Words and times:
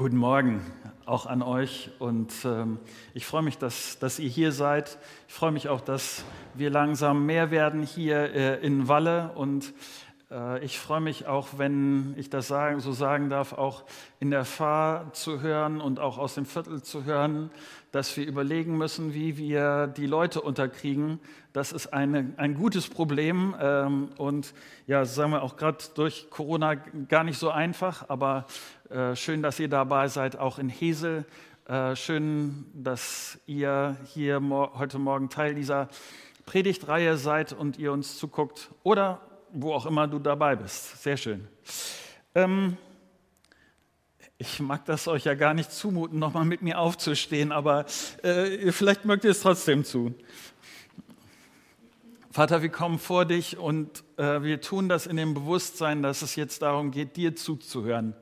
Guten 0.00 0.16
Morgen 0.16 0.62
auch 1.04 1.26
an 1.26 1.42
euch 1.42 1.90
und 1.98 2.32
ähm, 2.46 2.78
ich 3.12 3.26
freue 3.26 3.42
mich, 3.42 3.58
dass, 3.58 3.98
dass 3.98 4.18
ihr 4.18 4.30
hier 4.30 4.50
seid. 4.50 4.96
Ich 5.28 5.34
freue 5.34 5.52
mich 5.52 5.68
auch, 5.68 5.82
dass 5.82 6.24
wir 6.54 6.70
langsam 6.70 7.26
mehr 7.26 7.50
werden 7.50 7.82
hier 7.82 8.32
äh, 8.32 8.66
in 8.66 8.88
Walle 8.88 9.32
und 9.34 9.74
äh, 10.30 10.64
ich 10.64 10.78
freue 10.78 11.02
mich 11.02 11.26
auch, 11.26 11.48
wenn 11.58 12.14
ich 12.16 12.30
das 12.30 12.48
sagen, 12.48 12.80
so 12.80 12.92
sagen 12.92 13.28
darf, 13.28 13.52
auch 13.52 13.84
in 14.20 14.30
der 14.30 14.46
Fahr 14.46 15.12
zu 15.12 15.42
hören 15.42 15.82
und 15.82 16.00
auch 16.00 16.16
aus 16.16 16.34
dem 16.34 16.46
Viertel 16.46 16.82
zu 16.82 17.04
hören, 17.04 17.50
dass 17.92 18.16
wir 18.16 18.26
überlegen 18.26 18.78
müssen, 18.78 19.12
wie 19.12 19.36
wir 19.36 19.86
die 19.86 20.06
Leute 20.06 20.40
unterkriegen. 20.40 21.20
Das 21.52 21.72
ist 21.72 21.92
eine, 21.92 22.32
ein 22.38 22.54
gutes 22.54 22.88
Problem 22.88 23.54
ähm, 23.60 24.08
und 24.16 24.54
ja, 24.86 25.04
sagen 25.04 25.32
wir 25.32 25.42
auch 25.42 25.56
gerade 25.56 25.84
durch 25.94 26.30
Corona 26.30 26.76
gar 26.76 27.24
nicht 27.24 27.38
so 27.38 27.50
einfach, 27.50 28.08
aber 28.08 28.46
äh, 28.90 29.14
schön, 29.14 29.40
dass 29.40 29.60
ihr 29.60 29.68
dabei 29.68 30.08
seid, 30.08 30.36
auch 30.36 30.58
in 30.58 30.68
Hesel. 30.68 31.24
Äh, 31.66 31.94
schön, 31.94 32.66
dass 32.74 33.38
ihr 33.46 33.96
hier 34.12 34.42
heute 34.74 34.98
Morgen 34.98 35.28
Teil 35.28 35.54
dieser 35.54 35.88
Predigtreihe 36.44 37.16
seid 37.16 37.52
und 37.52 37.78
ihr 37.78 37.92
uns 37.92 38.18
zuguckt 38.18 38.70
oder 38.82 39.20
wo 39.52 39.72
auch 39.74 39.86
immer 39.86 40.08
du 40.08 40.18
dabei 40.18 40.56
bist. 40.56 41.02
Sehr 41.04 41.16
schön. 41.16 41.46
Ähm, 42.34 42.76
ich 44.38 44.58
mag 44.58 44.84
das 44.86 45.06
euch 45.06 45.24
ja 45.24 45.34
gar 45.34 45.54
nicht 45.54 45.70
zumuten, 45.70 46.18
nochmal 46.18 46.44
mit 46.44 46.62
mir 46.62 46.80
aufzustehen, 46.80 47.52
aber 47.52 47.86
äh, 48.24 48.72
vielleicht 48.72 49.04
mögt 49.04 49.22
ihr 49.22 49.30
es 49.30 49.42
trotzdem 49.42 49.84
tun. 49.84 50.16
Vater, 52.32 52.62
wir 52.62 52.70
kommen 52.70 52.98
vor 52.98 53.24
dich 53.24 53.56
und 53.56 54.02
äh, 54.16 54.42
wir 54.42 54.60
tun 54.60 54.88
das 54.88 55.06
in 55.06 55.16
dem 55.16 55.34
Bewusstsein, 55.34 56.02
dass 56.02 56.22
es 56.22 56.34
jetzt 56.34 56.62
darum 56.62 56.90
geht, 56.90 57.16
dir 57.16 57.36
zuzuhören. 57.36 58.16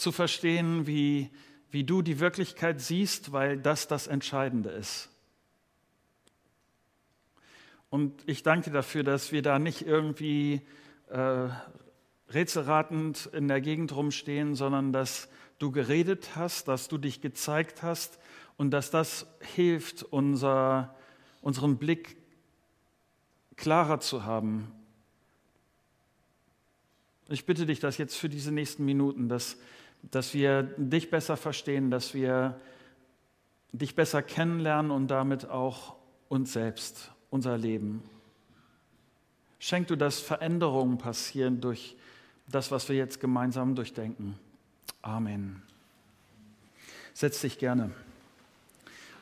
Zu 0.00 0.12
verstehen, 0.12 0.86
wie, 0.86 1.28
wie 1.70 1.84
du 1.84 2.00
die 2.00 2.20
Wirklichkeit 2.20 2.80
siehst, 2.80 3.32
weil 3.32 3.58
das 3.58 3.86
das 3.86 4.06
Entscheidende 4.06 4.70
ist. 4.70 5.10
Und 7.90 8.22
ich 8.24 8.42
danke 8.42 8.70
dafür, 8.70 9.02
dass 9.02 9.30
wir 9.30 9.42
da 9.42 9.58
nicht 9.58 9.82
irgendwie 9.82 10.62
äh, 11.10 11.48
rätselratend 12.30 13.26
in 13.34 13.46
der 13.46 13.60
Gegend 13.60 13.94
rumstehen, 13.94 14.54
sondern 14.54 14.90
dass 14.94 15.28
du 15.58 15.70
geredet 15.70 16.34
hast, 16.34 16.68
dass 16.68 16.88
du 16.88 16.96
dich 16.96 17.20
gezeigt 17.20 17.82
hast 17.82 18.18
und 18.56 18.70
dass 18.70 18.90
das 18.90 19.26
hilft, 19.54 20.02
unser, 20.02 20.96
unseren 21.42 21.76
Blick 21.76 22.16
klarer 23.54 24.00
zu 24.00 24.24
haben. 24.24 24.72
Ich 27.28 27.44
bitte 27.44 27.66
dich, 27.66 27.80
dass 27.80 27.98
jetzt 27.98 28.16
für 28.16 28.30
diese 28.30 28.50
nächsten 28.50 28.86
Minuten, 28.86 29.28
dass, 29.28 29.58
dass 30.02 30.34
wir 30.34 30.62
dich 30.76 31.10
besser 31.10 31.36
verstehen, 31.36 31.90
dass 31.90 32.14
wir 32.14 32.58
dich 33.72 33.94
besser 33.94 34.22
kennenlernen 34.22 34.90
und 34.90 35.08
damit 35.08 35.48
auch 35.48 35.96
uns 36.28 36.52
selbst 36.52 37.12
unser 37.30 37.56
Leben. 37.56 38.02
Schenk 39.58 39.88
du, 39.88 39.96
dass 39.96 40.20
Veränderungen 40.20 40.98
passieren 40.98 41.60
durch 41.60 41.96
das, 42.48 42.70
was 42.70 42.88
wir 42.88 42.96
jetzt 42.96 43.20
gemeinsam 43.20 43.74
durchdenken. 43.74 44.38
Amen. 45.02 45.62
Setz 47.12 47.40
dich 47.42 47.58
gerne. 47.58 47.90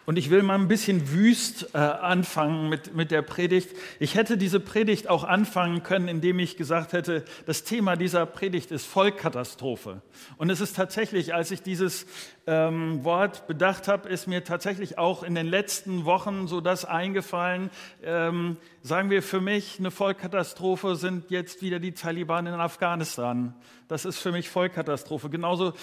Und 0.09 0.17
ich 0.17 0.31
will 0.31 0.43
mal 0.43 0.55
ein 0.55 0.69
bisschen 0.69 1.13
wüst 1.13 1.75
äh, 1.75 1.77
anfangen 1.77 2.71
mit, 2.71 2.95
mit 2.95 3.11
der 3.11 3.21
Predigt. 3.21 3.69
Ich 4.01 4.15
hätte 4.15 4.39
diese 4.39 4.59
Predigt 4.59 5.11
auch 5.11 5.23
anfangen 5.23 5.83
können, 5.83 6.09
indem 6.09 6.39
ich 6.39 6.57
gesagt 6.57 6.95
hätte, 6.95 7.27
das 7.45 7.63
Thema 7.65 7.95
dieser 7.95 8.25
Predigt 8.25 8.71
ist 8.71 8.87
Vollkatastrophe. 8.87 10.01
Und 10.39 10.49
es 10.49 10.63
ist 10.63 10.77
tatsächlich, 10.77 11.35
als 11.35 11.51
ich 11.51 11.61
dieses 11.61 12.07
ähm, 12.47 13.05
Wort 13.05 13.47
bedacht 13.49 13.87
habe, 13.87 14.09
ist 14.09 14.27
mir 14.27 14.45
tatsächlich 14.45 14.97
auch 14.97 15.23
in 15.23 15.35
den 15.35 15.47
letzten 15.47 16.07
Wochen 16.07 16.49
so 16.49 16.63
das 16.63 16.87
eingefallen. 16.87 17.69
Ähm, 18.03 18.57
sagen 18.89 19.11
wir 19.11 19.23
für 19.23 19.43
mich, 19.43 19.79
eine 19.79 19.91
Vollkatastrophe 19.91 20.97
sind 20.97 21.31
jetzt 21.31 21.61
wieder 21.61 21.79
die 21.79 21.93
Taliban 21.93 22.47
in 22.47 22.55
Afghanistan. 22.55 23.55
Das 23.87 24.07
ist 24.07 24.19
für 24.19 24.33
mich 24.33 24.49
Vollkatastrophe. 24.49 25.29
Genauso 25.29 25.75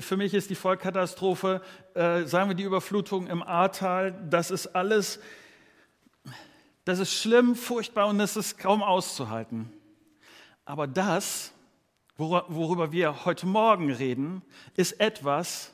für 0.00 0.16
mich 0.16 0.34
ist 0.34 0.50
die 0.50 0.56
Vollkatastrophe, 0.56 1.62
äh, 1.94 2.24
sagen 2.24 2.50
wir, 2.50 2.56
die 2.56 2.64
Überflutung 2.64 3.28
im 3.28 3.44
Ahrtal. 3.44 4.12
Das 4.28 4.50
ist 4.50 4.66
alles, 4.74 5.20
das 6.84 6.98
ist 6.98 7.12
schlimm, 7.12 7.54
furchtbar 7.54 8.08
und 8.08 8.18
das 8.18 8.36
ist 8.36 8.58
kaum 8.58 8.82
auszuhalten. 8.82 9.72
Aber 10.64 10.88
das, 10.88 11.52
worüber 12.16 12.90
wir 12.90 13.24
heute 13.24 13.46
Morgen 13.46 13.92
reden, 13.92 14.42
ist 14.74 14.98
etwas, 15.00 15.72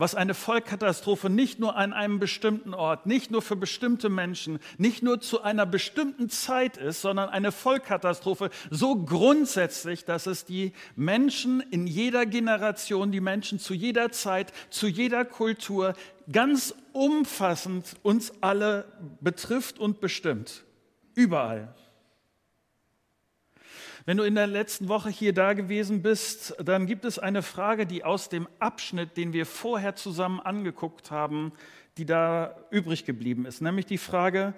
was 0.00 0.14
eine 0.14 0.32
Vollkatastrophe 0.32 1.28
nicht 1.28 1.60
nur 1.60 1.76
an 1.76 1.92
einem 1.92 2.18
bestimmten 2.18 2.72
Ort, 2.72 3.04
nicht 3.04 3.30
nur 3.30 3.42
für 3.42 3.56
bestimmte 3.56 4.08
Menschen, 4.08 4.58
nicht 4.78 5.02
nur 5.02 5.20
zu 5.20 5.42
einer 5.42 5.66
bestimmten 5.66 6.30
Zeit 6.30 6.78
ist, 6.78 7.02
sondern 7.02 7.28
eine 7.28 7.52
Vollkatastrophe 7.52 8.48
so 8.70 8.96
grundsätzlich, 8.96 10.06
dass 10.06 10.26
es 10.26 10.46
die 10.46 10.72
Menschen 10.96 11.60
in 11.60 11.86
jeder 11.86 12.24
Generation, 12.24 13.12
die 13.12 13.20
Menschen 13.20 13.58
zu 13.58 13.74
jeder 13.74 14.10
Zeit, 14.10 14.52
zu 14.70 14.86
jeder 14.86 15.26
Kultur 15.26 15.94
ganz 16.32 16.74
umfassend 16.92 17.96
uns 18.02 18.32
alle 18.40 18.86
betrifft 19.20 19.78
und 19.78 20.00
bestimmt. 20.00 20.64
Überall. 21.14 21.74
Wenn 24.06 24.16
du 24.16 24.24
in 24.24 24.34
der 24.34 24.46
letzten 24.46 24.88
Woche 24.88 25.10
hier 25.10 25.34
da 25.34 25.52
gewesen 25.52 26.02
bist, 26.02 26.54
dann 26.58 26.86
gibt 26.86 27.04
es 27.04 27.18
eine 27.18 27.42
Frage, 27.42 27.86
die 27.86 28.02
aus 28.02 28.28
dem 28.28 28.48
Abschnitt, 28.58 29.16
den 29.16 29.32
wir 29.32 29.44
vorher 29.44 29.94
zusammen 29.94 30.40
angeguckt 30.40 31.10
haben, 31.10 31.52
die 31.98 32.06
da 32.06 32.56
übrig 32.70 33.04
geblieben 33.04 33.44
ist. 33.44 33.60
Nämlich 33.60 33.86
die 33.86 33.98
Frage, 33.98 34.54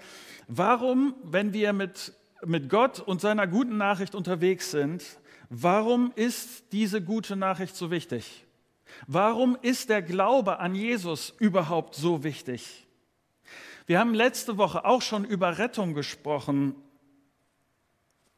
warum, 0.47 1.15
wenn 1.25 1.53
wir 1.53 1.73
mit, 1.73 2.13
mit 2.45 2.69
Gott 2.69 3.01
und 3.01 3.21
seiner 3.21 3.49
guten 3.49 3.77
Nachricht 3.77 4.15
unterwegs 4.15 4.71
sind, 4.71 5.05
warum 5.51 6.13
ist 6.15 6.73
diese 6.73 7.03
gute 7.03 7.35
Nachricht 7.35 7.75
so 7.75 7.91
wichtig? 7.91 8.45
Warum 9.07 9.57
ist 9.61 9.89
der 9.89 10.03
Glaube 10.03 10.61
an 10.61 10.75
Jesus 10.75 11.35
überhaupt 11.39 11.95
so 11.95 12.23
wichtig? 12.23 12.87
Wir 13.87 13.99
haben 13.99 14.15
letzte 14.15 14.57
Woche 14.57 14.85
auch 14.85 15.03
schon 15.03 15.25
über 15.25 15.59
Rettung 15.59 15.95
gesprochen. 15.95 16.77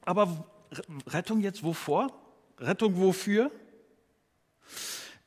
Aber 0.05 0.47
Rettung 1.07 1.41
jetzt 1.41 1.63
wovor? 1.63 2.09
Rettung 2.59 2.97
wofür? 2.97 3.51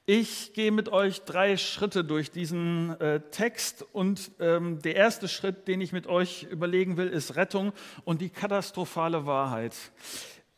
Ich 0.05 0.53
gehe 0.53 0.71
mit 0.71 0.87
euch 0.87 1.23
drei 1.23 1.57
Schritte 1.57 2.05
durch 2.05 2.31
diesen 2.31 2.97
äh, 3.01 3.19
Text 3.29 3.85
und 3.91 4.31
ähm, 4.39 4.81
der 4.81 4.95
erste 4.95 5.27
Schritt, 5.27 5.67
den 5.67 5.81
ich 5.81 5.91
mit 5.91 6.07
euch 6.07 6.43
überlegen 6.43 6.95
will, 6.95 7.09
ist 7.09 7.35
Rettung 7.35 7.73
und 8.05 8.21
die 8.21 8.29
katastrophale 8.29 9.25
Wahrheit. 9.25 9.75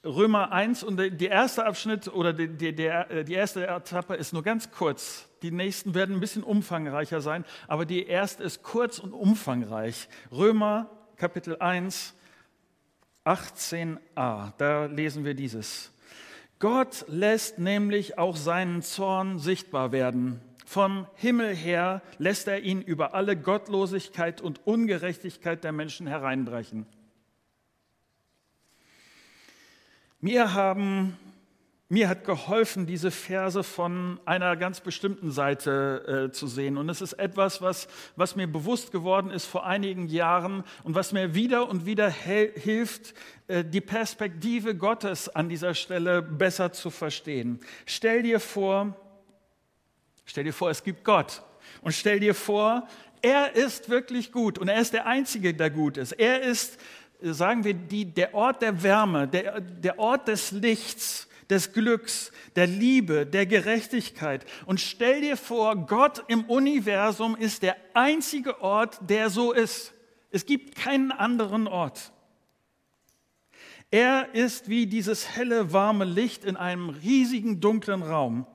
Römer 0.05 0.51
1 0.51 0.83
und 0.83 0.97
der 0.97 1.31
erste 1.31 1.65
Abschnitt 1.65 2.07
oder 2.07 2.31
die, 2.31 2.47
die, 2.47 2.75
der, 2.75 3.09
äh, 3.09 3.25
die 3.25 3.33
erste 3.33 3.67
Etappe 3.67 4.13
ist 4.13 4.33
nur 4.33 4.43
ganz 4.43 4.69
kurz. 4.69 5.27
Die 5.41 5.51
nächsten 5.51 5.95
werden 5.95 6.17
ein 6.17 6.21
bisschen 6.21 6.43
umfangreicher 6.43 7.19
sein, 7.19 7.43
aber 7.67 7.85
die 7.85 8.05
erste 8.05 8.43
ist 8.43 8.61
kurz 8.61 8.99
und 8.99 9.13
umfangreich. 9.13 10.09
Römer 10.31 10.91
Kapitel 11.17 11.57
1, 11.57 12.13
18a, 13.25 14.53
da 14.57 14.85
lesen 14.85 15.25
wir 15.25 15.33
dieses. 15.33 15.91
Gott 16.59 17.05
lässt 17.07 17.59
nämlich 17.59 18.17
auch 18.17 18.35
seinen 18.35 18.81
Zorn 18.81 19.39
sichtbar 19.39 19.91
werden. 19.91 20.41
Vom 20.65 21.07
Himmel 21.15 21.55
her 21.55 22.01
lässt 22.17 22.47
er 22.47 22.59
ihn 22.59 22.81
über 22.81 23.13
alle 23.13 23.35
Gottlosigkeit 23.37 24.41
und 24.41 24.67
Ungerechtigkeit 24.67 25.63
der 25.63 25.71
Menschen 25.71 26.05
hereinbrechen. 26.05 26.85
Mir 30.21 30.53
haben 30.53 31.17
mir 31.91 32.07
hat 32.07 32.23
geholfen, 32.23 32.85
diese 32.85 33.09
Verse 33.09 33.63
von 33.63 34.19
einer 34.23 34.55
ganz 34.55 34.79
bestimmten 34.79 35.31
Seite 35.31 36.27
äh, 36.27 36.31
zu 36.31 36.45
sehen. 36.45 36.77
Und 36.77 36.87
es 36.87 37.01
ist 37.01 37.13
etwas, 37.13 37.63
was, 37.63 37.87
was 38.15 38.35
mir 38.35 38.45
bewusst 38.45 38.91
geworden 38.91 39.31
ist 39.31 39.45
vor 39.45 39.65
einigen 39.65 40.07
Jahren 40.07 40.63
und 40.83 40.93
was 40.93 41.13
mir 41.13 41.33
wieder 41.33 41.67
und 41.67 41.87
wieder 41.87 42.07
hilft, 42.07 43.15
äh, 43.47 43.65
die 43.65 43.81
Perspektive 43.81 44.75
Gottes 44.75 45.29
an 45.29 45.49
dieser 45.49 45.73
Stelle 45.73 46.21
besser 46.21 46.71
zu 46.71 46.91
verstehen. 46.91 47.59
Stell 47.87 48.21
dir 48.21 48.39
vor, 48.39 48.95
stell 50.25 50.43
dir 50.43 50.53
vor, 50.53 50.69
es 50.69 50.83
gibt 50.83 51.03
Gott. 51.03 51.41
Und 51.81 51.93
stell 51.93 52.19
dir 52.19 52.35
vor, 52.35 52.87
er 53.23 53.55
ist 53.55 53.89
wirklich 53.89 54.31
gut 54.31 54.59
und 54.59 54.67
er 54.67 54.79
ist 54.79 54.93
der 54.93 55.07
Einzige, 55.07 55.55
der 55.55 55.71
gut 55.71 55.97
ist. 55.97 56.11
Er 56.11 56.41
ist, 56.41 56.79
sagen 57.19 57.63
wir, 57.63 57.73
die, 57.73 58.05
der 58.05 58.35
Ort 58.35 58.61
der 58.61 58.83
Wärme, 58.83 59.27
der, 59.27 59.59
der 59.59 59.97
Ort 59.97 60.27
des 60.27 60.51
Lichts 60.51 61.28
des 61.49 61.73
Glücks, 61.73 62.31
der 62.55 62.67
Liebe, 62.67 63.25
der 63.25 63.45
Gerechtigkeit. 63.45 64.45
Und 64.65 64.79
stell 64.79 65.21
dir 65.21 65.37
vor, 65.37 65.75
Gott 65.87 66.23
im 66.27 66.45
Universum 66.45 67.35
ist 67.35 67.63
der 67.63 67.75
einzige 67.93 68.61
Ort, 68.61 68.99
der 69.01 69.29
so 69.29 69.51
ist. 69.51 69.93
Es 70.31 70.45
gibt 70.45 70.75
keinen 70.75 71.11
anderen 71.11 71.67
Ort. 71.67 72.11
Er 73.91 74.35
ist 74.35 74.69
wie 74.69 74.85
dieses 74.85 75.35
helle, 75.35 75.73
warme 75.73 76.05
Licht 76.05 76.45
in 76.45 76.55
einem 76.55 76.89
riesigen, 76.89 77.59
dunklen 77.59 78.03
Raum. 78.03 78.45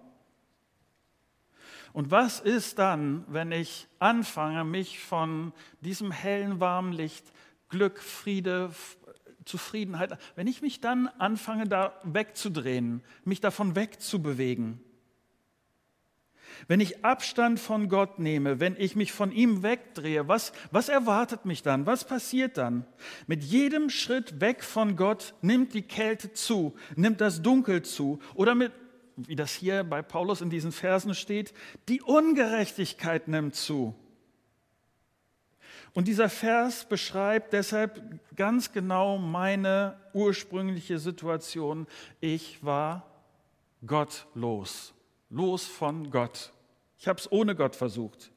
Und 1.92 2.10
was 2.10 2.40
ist 2.40 2.78
dann, 2.78 3.24
wenn 3.28 3.50
ich 3.50 3.88
anfange, 3.98 4.64
mich 4.64 5.00
von 5.00 5.52
diesem 5.80 6.12
hellen, 6.12 6.60
warmen 6.60 6.92
Licht, 6.92 7.24
Glück, 7.68 8.00
Friede, 8.00 8.70
Zufriedenheit, 9.44 10.18
wenn 10.36 10.46
ich 10.46 10.62
mich 10.62 10.80
dann 10.80 11.08
anfange, 11.18 11.66
da 11.66 11.94
wegzudrehen, 12.04 13.02
mich 13.24 13.40
davon 13.40 13.76
wegzubewegen? 13.76 14.80
Wenn 16.68 16.80
ich 16.80 17.04
Abstand 17.04 17.60
von 17.60 17.88
Gott 17.88 18.18
nehme, 18.18 18.60
wenn 18.60 18.76
ich 18.76 18.96
mich 18.96 19.12
von 19.12 19.32
ihm 19.32 19.62
wegdrehe, 19.62 20.28
was, 20.28 20.52
was 20.70 20.88
erwartet 20.88 21.44
mich 21.44 21.62
dann? 21.62 21.86
Was 21.86 22.06
passiert 22.06 22.56
dann? 22.56 22.86
Mit 23.26 23.42
jedem 23.42 23.90
Schritt 23.90 24.40
weg 24.40 24.62
von 24.62 24.96
Gott 24.96 25.34
nimmt 25.42 25.74
die 25.74 25.82
Kälte 25.82 26.32
zu, 26.32 26.74
nimmt 26.96 27.20
das 27.20 27.42
Dunkel 27.42 27.82
zu 27.82 28.18
oder 28.34 28.54
mit, 28.54 28.72
wie 29.16 29.36
das 29.36 29.52
hier 29.52 29.84
bei 29.84 30.02
Paulus 30.02 30.40
in 30.40 30.50
diesen 30.50 30.72
Versen 30.72 31.14
steht, 31.14 31.52
die 31.88 32.02
Ungerechtigkeit 32.02 33.28
nimmt 33.28 33.54
zu. 33.54 33.94
Und 35.94 36.08
dieser 36.08 36.28
Vers 36.28 36.84
beschreibt 36.84 37.52
deshalb 37.52 38.20
ganz 38.36 38.72
genau 38.72 39.16
meine 39.16 39.96
ursprüngliche 40.12 40.98
Situation. 40.98 41.86
Ich 42.20 42.64
war 42.64 43.06
gottlos 43.86 44.92
los 45.30 45.64
von 45.66 46.10
Gott. 46.10 46.52
Ich 46.98 47.08
habe 47.08 47.18
es 47.18 47.30
ohne 47.30 47.54
Gott 47.54 47.76
versucht. 47.76 48.30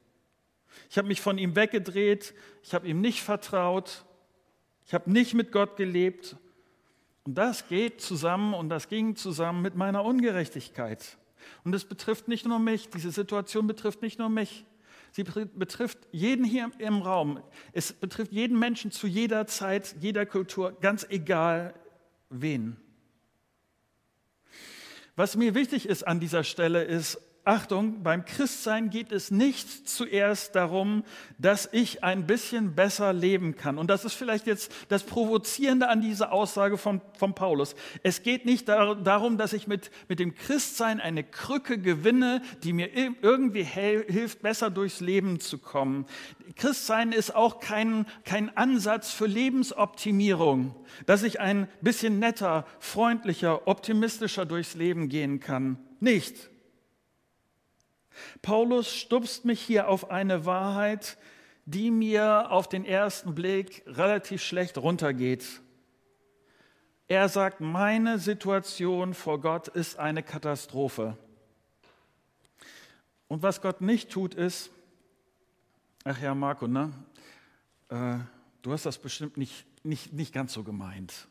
Ich 0.90 0.98
habe 0.98 1.08
mich 1.08 1.20
von 1.20 1.38
ihm 1.38 1.56
weggedreht, 1.56 2.34
ich 2.62 2.74
habe 2.74 2.86
ihm 2.88 3.00
nicht 3.00 3.22
vertraut, 3.22 4.04
ich 4.86 4.94
habe 4.94 5.10
nicht 5.10 5.34
mit 5.34 5.52
Gott 5.52 5.76
gelebt. 5.76 6.36
Und 7.24 7.34
das 7.34 7.68
geht 7.68 8.00
zusammen 8.00 8.54
und 8.54 8.68
das 8.68 8.88
ging 8.88 9.16
zusammen 9.16 9.62
mit 9.62 9.74
meiner 9.74 10.04
Ungerechtigkeit. 10.04 11.18
Und 11.64 11.74
es 11.74 11.84
betrifft 11.84 12.28
nicht 12.28 12.46
nur 12.46 12.58
mich, 12.58 12.88
diese 12.88 13.10
Situation 13.10 13.66
betrifft 13.66 14.02
nicht 14.02 14.18
nur 14.18 14.28
mich, 14.28 14.64
sie 15.12 15.24
betrifft 15.24 15.98
jeden 16.12 16.44
hier 16.44 16.70
im 16.78 17.02
Raum. 17.02 17.42
Es 17.72 17.92
betrifft 17.92 18.32
jeden 18.32 18.58
Menschen 18.58 18.90
zu 18.90 19.06
jeder 19.06 19.46
Zeit, 19.46 19.96
jeder 20.00 20.26
Kultur, 20.26 20.76
ganz 20.80 21.06
egal 21.08 21.74
wen. 22.30 22.76
Was 25.16 25.36
mir 25.36 25.54
wichtig 25.54 25.88
ist 25.88 26.06
an 26.06 26.20
dieser 26.20 26.44
Stelle 26.44 26.84
ist, 26.84 27.20
Achtung, 27.48 28.02
beim 28.02 28.26
Christsein 28.26 28.90
geht 28.90 29.10
es 29.10 29.30
nicht 29.30 29.88
zuerst 29.88 30.54
darum, 30.54 31.02
dass 31.38 31.66
ich 31.72 32.04
ein 32.04 32.26
bisschen 32.26 32.74
besser 32.74 33.14
leben 33.14 33.56
kann. 33.56 33.78
Und 33.78 33.88
das 33.88 34.04
ist 34.04 34.12
vielleicht 34.12 34.46
jetzt 34.46 34.70
das 34.90 35.02
Provozierende 35.02 35.88
an 35.88 36.02
dieser 36.02 36.30
Aussage 36.30 36.76
von, 36.76 37.00
von 37.16 37.34
Paulus. 37.34 37.74
Es 38.02 38.22
geht 38.22 38.44
nicht 38.44 38.68
darum, 38.68 39.38
dass 39.38 39.54
ich 39.54 39.66
mit, 39.66 39.90
mit 40.08 40.18
dem 40.18 40.34
Christsein 40.34 41.00
eine 41.00 41.24
Krücke 41.24 41.78
gewinne, 41.78 42.42
die 42.64 42.74
mir 42.74 42.90
irgendwie 42.94 43.64
hilft, 43.64 44.42
besser 44.42 44.68
durchs 44.68 45.00
Leben 45.00 45.40
zu 45.40 45.56
kommen. 45.56 46.04
Christsein 46.54 47.12
ist 47.12 47.34
auch 47.34 47.60
kein, 47.60 48.04
kein 48.26 48.54
Ansatz 48.58 49.10
für 49.10 49.26
Lebensoptimierung, 49.26 50.74
dass 51.06 51.22
ich 51.22 51.40
ein 51.40 51.66
bisschen 51.80 52.18
netter, 52.18 52.66
freundlicher, 52.78 53.66
optimistischer 53.66 54.44
durchs 54.44 54.74
Leben 54.74 55.08
gehen 55.08 55.40
kann. 55.40 55.78
Nicht. 55.98 56.50
Paulus 58.42 58.94
stupst 58.94 59.44
mich 59.44 59.60
hier 59.60 59.88
auf 59.88 60.10
eine 60.10 60.44
Wahrheit, 60.46 61.16
die 61.66 61.90
mir 61.90 62.50
auf 62.50 62.68
den 62.68 62.84
ersten 62.84 63.34
Blick 63.34 63.82
relativ 63.86 64.42
schlecht 64.42 64.78
runtergeht. 64.78 65.60
Er 67.08 67.28
sagt, 67.28 67.60
meine 67.60 68.18
Situation 68.18 69.14
vor 69.14 69.40
Gott 69.40 69.68
ist 69.68 69.98
eine 69.98 70.22
Katastrophe. 70.22 71.16
Und 73.28 73.42
was 73.42 73.60
Gott 73.60 73.80
nicht 73.80 74.10
tut, 74.10 74.34
ist, 74.34 74.70
ach 76.04 76.20
ja, 76.20 76.34
Marco, 76.34 76.66
ne? 76.66 76.92
Äh, 77.88 78.18
du 78.62 78.72
hast 78.72 78.86
das 78.86 78.98
bestimmt 78.98 79.36
nicht, 79.36 79.66
nicht, 79.84 80.12
nicht 80.12 80.32
ganz 80.32 80.52
so 80.52 80.64
gemeint. 80.64 81.28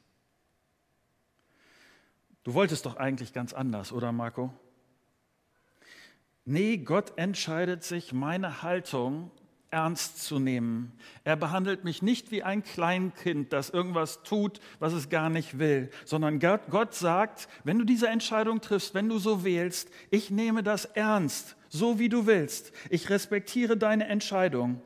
Du 2.44 2.54
wolltest 2.54 2.86
doch 2.86 2.96
eigentlich 2.96 3.34
ganz 3.34 3.54
anders, 3.54 3.92
oder 3.92 4.12
Marco? 4.12 4.54
Nee, 6.50 6.78
Gott 6.78 7.18
entscheidet 7.18 7.84
sich, 7.84 8.14
meine 8.14 8.64
Haltung 8.64 9.32
ernst 9.70 10.24
zu 10.24 10.40
nehmen. 10.40 10.94
Er 11.26 11.36
behandelt 11.36 11.84
mich 11.84 12.02
nicht 12.02 12.32
wie 12.32 12.42
ein 12.42 12.64
Kleinkind, 12.64 13.52
das 13.52 13.70
irgendwas 13.70 14.24
tut, 14.24 14.62
was 14.80 14.94
es 14.94 15.10
gar 15.10 15.30
nicht 15.30 15.60
will, 15.60 15.90
sondern 16.06 16.40
Gott, 16.40 16.94
sagt, 16.94 17.50
wenn 17.66 17.78
du 17.78 17.84
diese 17.84 18.08
Entscheidung 18.08 18.62
triffst, 18.62 18.94
wenn 18.94 19.10
du 19.10 19.20
so 19.20 19.44
wählst, 19.44 19.90
ich 20.10 20.32
nehme 20.32 20.64
das 20.64 20.86
ernst, 20.86 21.58
so 21.68 22.00
wie 22.00 22.08
du 22.08 22.28
willst. 22.28 22.72
Ich 22.90 23.10
respektiere 23.10 23.76
deine 23.76 24.08
Entscheidung. 24.08 24.82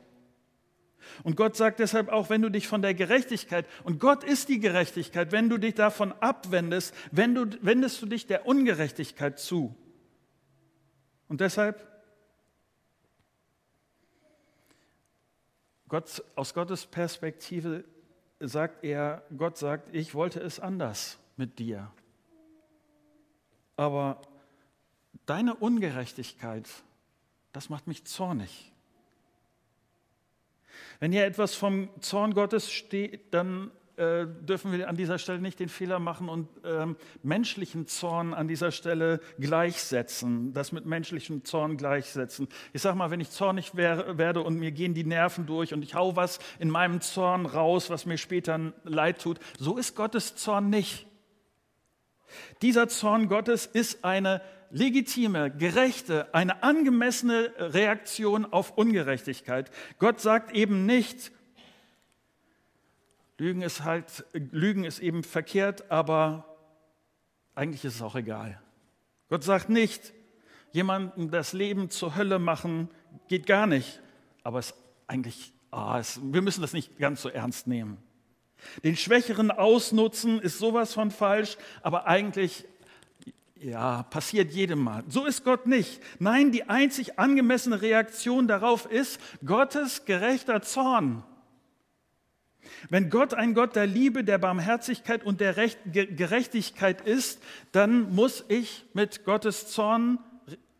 Und 1.21 1.35
Gott 1.35 1.55
sagt 1.55 1.77
deshalb 1.79 2.09
auch, 2.09 2.31
wenn 2.31 2.41
du 2.41 2.49
dich 2.49 2.67
von 2.67 2.81
der 2.81 2.95
Gerechtigkeit, 2.95 3.67
und 3.83 3.99
Gott 3.99 4.23
ist 4.23 4.49
die 4.49 4.59
Gerechtigkeit, 4.59 5.31
wenn 5.31 5.47
du 5.47 5.59
dich 5.59 5.75
davon 5.75 6.11
abwendest, 6.21 6.95
wenn 7.11 7.35
du, 7.35 7.45
wendest 7.61 8.01
du 8.01 8.07
dich 8.07 8.25
der 8.25 8.47
Ungerechtigkeit 8.47 9.37
zu. 9.37 9.75
Und 11.31 11.39
deshalb, 11.39 11.87
Gott, 15.87 16.21
aus 16.35 16.53
Gottes 16.53 16.85
Perspektive 16.85 17.85
sagt 18.41 18.83
er, 18.83 19.23
Gott 19.37 19.57
sagt, 19.57 19.95
ich 19.95 20.13
wollte 20.13 20.41
es 20.41 20.59
anders 20.59 21.17
mit 21.37 21.57
dir. 21.57 21.89
Aber 23.77 24.21
deine 25.25 25.55
Ungerechtigkeit, 25.55 26.67
das 27.53 27.69
macht 27.69 27.87
mich 27.87 28.03
zornig. 28.03 28.73
Wenn 30.99 31.13
hier 31.13 31.25
etwas 31.25 31.55
vom 31.55 31.89
Zorn 32.01 32.33
Gottes 32.33 32.73
steht, 32.73 33.33
dann 33.33 33.71
äh, 34.01 34.25
dürfen 34.25 34.71
wir 34.71 34.89
an 34.89 34.95
dieser 34.95 35.19
Stelle 35.19 35.39
nicht 35.39 35.59
den 35.59 35.69
Fehler 35.69 35.99
machen 35.99 36.27
und 36.27 36.47
ähm, 36.65 36.95
menschlichen 37.21 37.85
Zorn 37.85 38.33
an 38.33 38.47
dieser 38.47 38.71
Stelle 38.71 39.19
gleichsetzen, 39.39 40.53
das 40.53 40.71
mit 40.71 40.87
menschlichem 40.87 41.45
Zorn 41.45 41.77
gleichsetzen. 41.77 42.47
Ich 42.73 42.81
sage 42.81 42.97
mal, 42.97 43.11
wenn 43.11 43.19
ich 43.19 43.29
zornig 43.29 43.75
wär, 43.75 44.17
werde 44.17 44.41
und 44.41 44.57
mir 44.57 44.71
gehen 44.71 44.95
die 44.95 45.03
Nerven 45.03 45.45
durch 45.45 45.71
und 45.71 45.83
ich 45.83 45.93
hau 45.93 46.15
was 46.15 46.39
in 46.57 46.71
meinem 46.71 47.01
Zorn 47.01 47.45
raus, 47.45 47.91
was 47.91 48.07
mir 48.07 48.17
später 48.17 48.73
leid 48.83 49.21
tut, 49.21 49.39
so 49.59 49.77
ist 49.77 49.95
Gottes 49.95 50.35
Zorn 50.35 50.71
nicht. 50.71 51.05
Dieser 52.63 52.87
Zorn 52.87 53.27
Gottes 53.27 53.67
ist 53.67 54.03
eine 54.03 54.41
legitime, 54.71 55.51
gerechte, 55.51 56.33
eine 56.33 56.63
angemessene 56.63 57.53
Reaktion 57.59 58.51
auf 58.51 58.77
Ungerechtigkeit. 58.77 59.69
Gott 59.99 60.21
sagt 60.21 60.55
eben 60.55 60.87
nicht, 60.87 61.31
Lügen 63.41 63.63
ist 63.63 63.83
halt, 63.83 64.23
Lügen 64.33 64.83
ist 64.83 64.99
eben 64.99 65.23
verkehrt, 65.23 65.89
aber 65.89 66.45
eigentlich 67.55 67.83
ist 67.83 67.95
es 67.95 68.01
auch 68.03 68.13
egal. 68.13 68.61
Gott 69.29 69.43
sagt 69.43 69.67
nicht, 69.67 70.13
jemandem 70.73 71.31
das 71.31 71.51
Leben 71.51 71.89
zur 71.89 72.15
Hölle 72.15 72.37
machen, 72.37 72.87
geht 73.29 73.47
gar 73.47 73.65
nicht. 73.65 73.99
Aber 74.43 74.59
es 74.59 74.75
eigentlich, 75.07 75.53
ah, 75.71 75.97
es, 75.97 76.19
wir 76.21 76.43
müssen 76.43 76.61
das 76.61 76.73
nicht 76.73 76.99
ganz 76.99 77.23
so 77.23 77.29
ernst 77.29 77.65
nehmen. 77.65 77.97
Den 78.83 78.95
Schwächeren 78.95 79.49
ausnutzen 79.49 80.39
ist 80.39 80.59
sowas 80.59 80.93
von 80.93 81.09
falsch, 81.09 81.57
aber 81.81 82.05
eigentlich, 82.05 82.65
ja, 83.55 84.03
passiert 84.03 84.51
jedem 84.51 84.83
Mal. 84.83 85.03
So 85.07 85.25
ist 85.25 85.43
Gott 85.43 85.65
nicht. 85.65 85.99
Nein, 86.19 86.51
die 86.51 86.69
einzig 86.69 87.17
angemessene 87.17 87.81
Reaktion 87.81 88.47
darauf 88.47 88.85
ist 88.85 89.19
Gottes 89.43 90.05
gerechter 90.05 90.61
Zorn. 90.61 91.23
Wenn 92.89 93.09
Gott 93.09 93.33
ein 93.33 93.53
Gott 93.53 93.75
der 93.75 93.87
Liebe, 93.87 94.23
der 94.23 94.37
Barmherzigkeit 94.37 95.23
und 95.23 95.41
der 95.41 95.57
Recht, 95.57 95.79
Gerechtigkeit 95.85 97.01
ist, 97.01 97.41
dann 97.71 98.13
muss 98.13 98.43
ich 98.47 98.85
mit 98.93 99.23
Gottes 99.23 99.67
Zorn, 99.67 100.19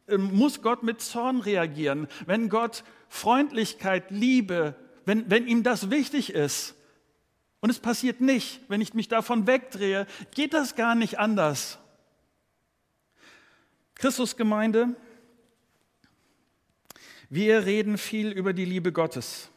äh, 0.08 0.18
muss 0.18 0.62
Gott 0.62 0.84
mit 0.84 1.02
Zorn 1.02 1.42
reagieren. 1.42 2.08
Wenn 2.26 2.50
Gott 2.50 2.84
Freundlichkeit, 3.10 4.10
Liebe, 4.10 4.76
wenn, 5.06 5.30
wenn 5.30 5.48
ihm 5.48 5.64
das 5.64 5.90
wichtig 5.90 6.34
ist, 6.34 6.76
und 7.60 7.70
es 7.70 7.80
passiert 7.80 8.22
nicht, 8.22 8.60
wenn 8.70 8.82
ich 8.82 8.96
mich 8.96 9.08
davon 9.08 9.46
wegdrehe, 9.46 10.08
geht 10.34 10.54
das 10.54 10.76
gar 10.76 10.96
nicht 10.96 11.20
anders. 11.20 11.78
Christusgemeinde, 13.94 14.96
wir 17.30 17.66
reden 17.66 18.00
viel 18.00 18.32
über 18.32 18.52
die 18.52 18.66
Liebe 18.66 18.92
Gottes. 18.92 19.51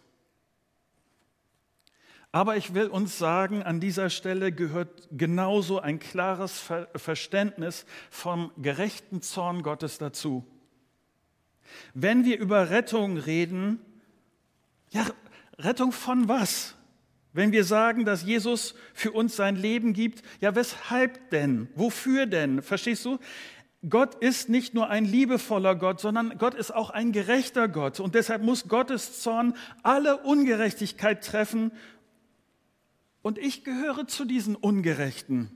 Aber 2.35 2.57
ich 2.57 2.75
will 2.75 2.89
uns 2.89 3.17
sagen, 3.17 3.63
an 3.63 3.79
dieser 3.79 4.11
Stelle 4.11 4.51
gehört 4.51 5.07
genauso 5.13 5.79
ein 5.79 6.01
klares 6.01 6.69
Verständnis 6.97 7.87
vom 8.11 8.51
gerechten 8.61 9.23
Zorn 9.23 9.63
Gottes 9.63 9.99
dazu. 9.99 10.45
Wenn 11.95 12.25
wir 12.25 12.41
über 12.41 12.71
Rettung 12.71 13.19
reden, 13.19 13.79
ja, 14.91 15.07
Rettung 15.61 15.93
von 15.93 16.27
was? 16.27 16.75
Wenn 17.33 17.53
wir 17.53 17.63
sagen, 17.63 18.05
dass 18.05 18.25
Jesus 18.25 18.75
für 18.95 19.13
uns 19.13 19.37
sein 19.37 19.55
Leben 19.55 19.93
gibt, 19.93 20.25
ja, 20.41 20.57
weshalb 20.57 21.31
denn? 21.31 21.69
Wofür 21.77 22.27
denn? 22.27 22.63
Verstehst 22.63 23.05
du? 23.05 23.21
Gott 23.89 24.15
ist 24.15 24.49
nicht 24.49 24.73
nur 24.73 24.89
ein 24.89 25.05
liebevoller 25.05 25.75
Gott, 25.75 26.01
sondern 26.01 26.39
Gott 26.39 26.55
ist 26.55 26.75
auch 26.75 26.91
ein 26.91 27.13
gerechter 27.13 27.69
Gott. 27.69 28.01
Und 28.01 28.15
deshalb 28.15 28.43
muss 28.43 28.67
Gottes 28.69 29.21
Zorn 29.21 29.55
alle 29.83 30.19
Ungerechtigkeit 30.19 31.23
treffen. 31.25 31.71
Und 33.25 33.39
ich 33.39 33.65
gehöre 33.65 34.07
zu 34.07 34.27
diesen 34.27 34.55
Ungerechten. 34.55 35.51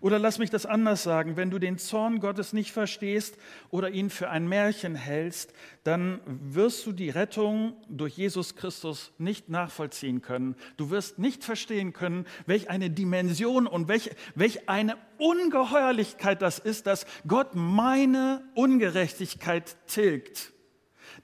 Oder 0.00 0.18
lass 0.18 0.38
mich 0.38 0.48
das 0.48 0.64
anders 0.64 1.02
sagen, 1.02 1.36
wenn 1.36 1.50
du 1.50 1.58
den 1.58 1.76
Zorn 1.76 2.20
Gottes 2.20 2.54
nicht 2.54 2.72
verstehst 2.72 3.36
oder 3.68 3.90
ihn 3.90 4.08
für 4.08 4.30
ein 4.30 4.48
Märchen 4.48 4.94
hältst, 4.94 5.52
dann 5.84 6.22
wirst 6.26 6.86
du 6.86 6.92
die 6.92 7.10
Rettung 7.10 7.74
durch 7.90 8.16
Jesus 8.16 8.56
Christus 8.56 9.12
nicht 9.18 9.50
nachvollziehen 9.50 10.22
können. 10.22 10.56
Du 10.78 10.88
wirst 10.88 11.18
nicht 11.18 11.44
verstehen 11.44 11.92
können, 11.92 12.24
welch 12.46 12.70
eine 12.70 12.88
Dimension 12.88 13.66
und 13.66 13.88
welch, 13.88 14.08
welch 14.34 14.70
eine 14.70 14.96
Ungeheuerlichkeit 15.18 16.40
das 16.40 16.60
ist, 16.60 16.86
dass 16.86 17.04
Gott 17.28 17.50
meine 17.52 18.42
Ungerechtigkeit 18.54 19.76
tilgt, 19.86 20.54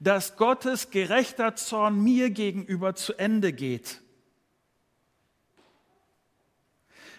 dass 0.00 0.36
Gottes 0.36 0.90
gerechter 0.90 1.54
Zorn 1.54 2.04
mir 2.04 2.28
gegenüber 2.28 2.94
zu 2.94 3.14
Ende 3.14 3.54
geht. 3.54 4.02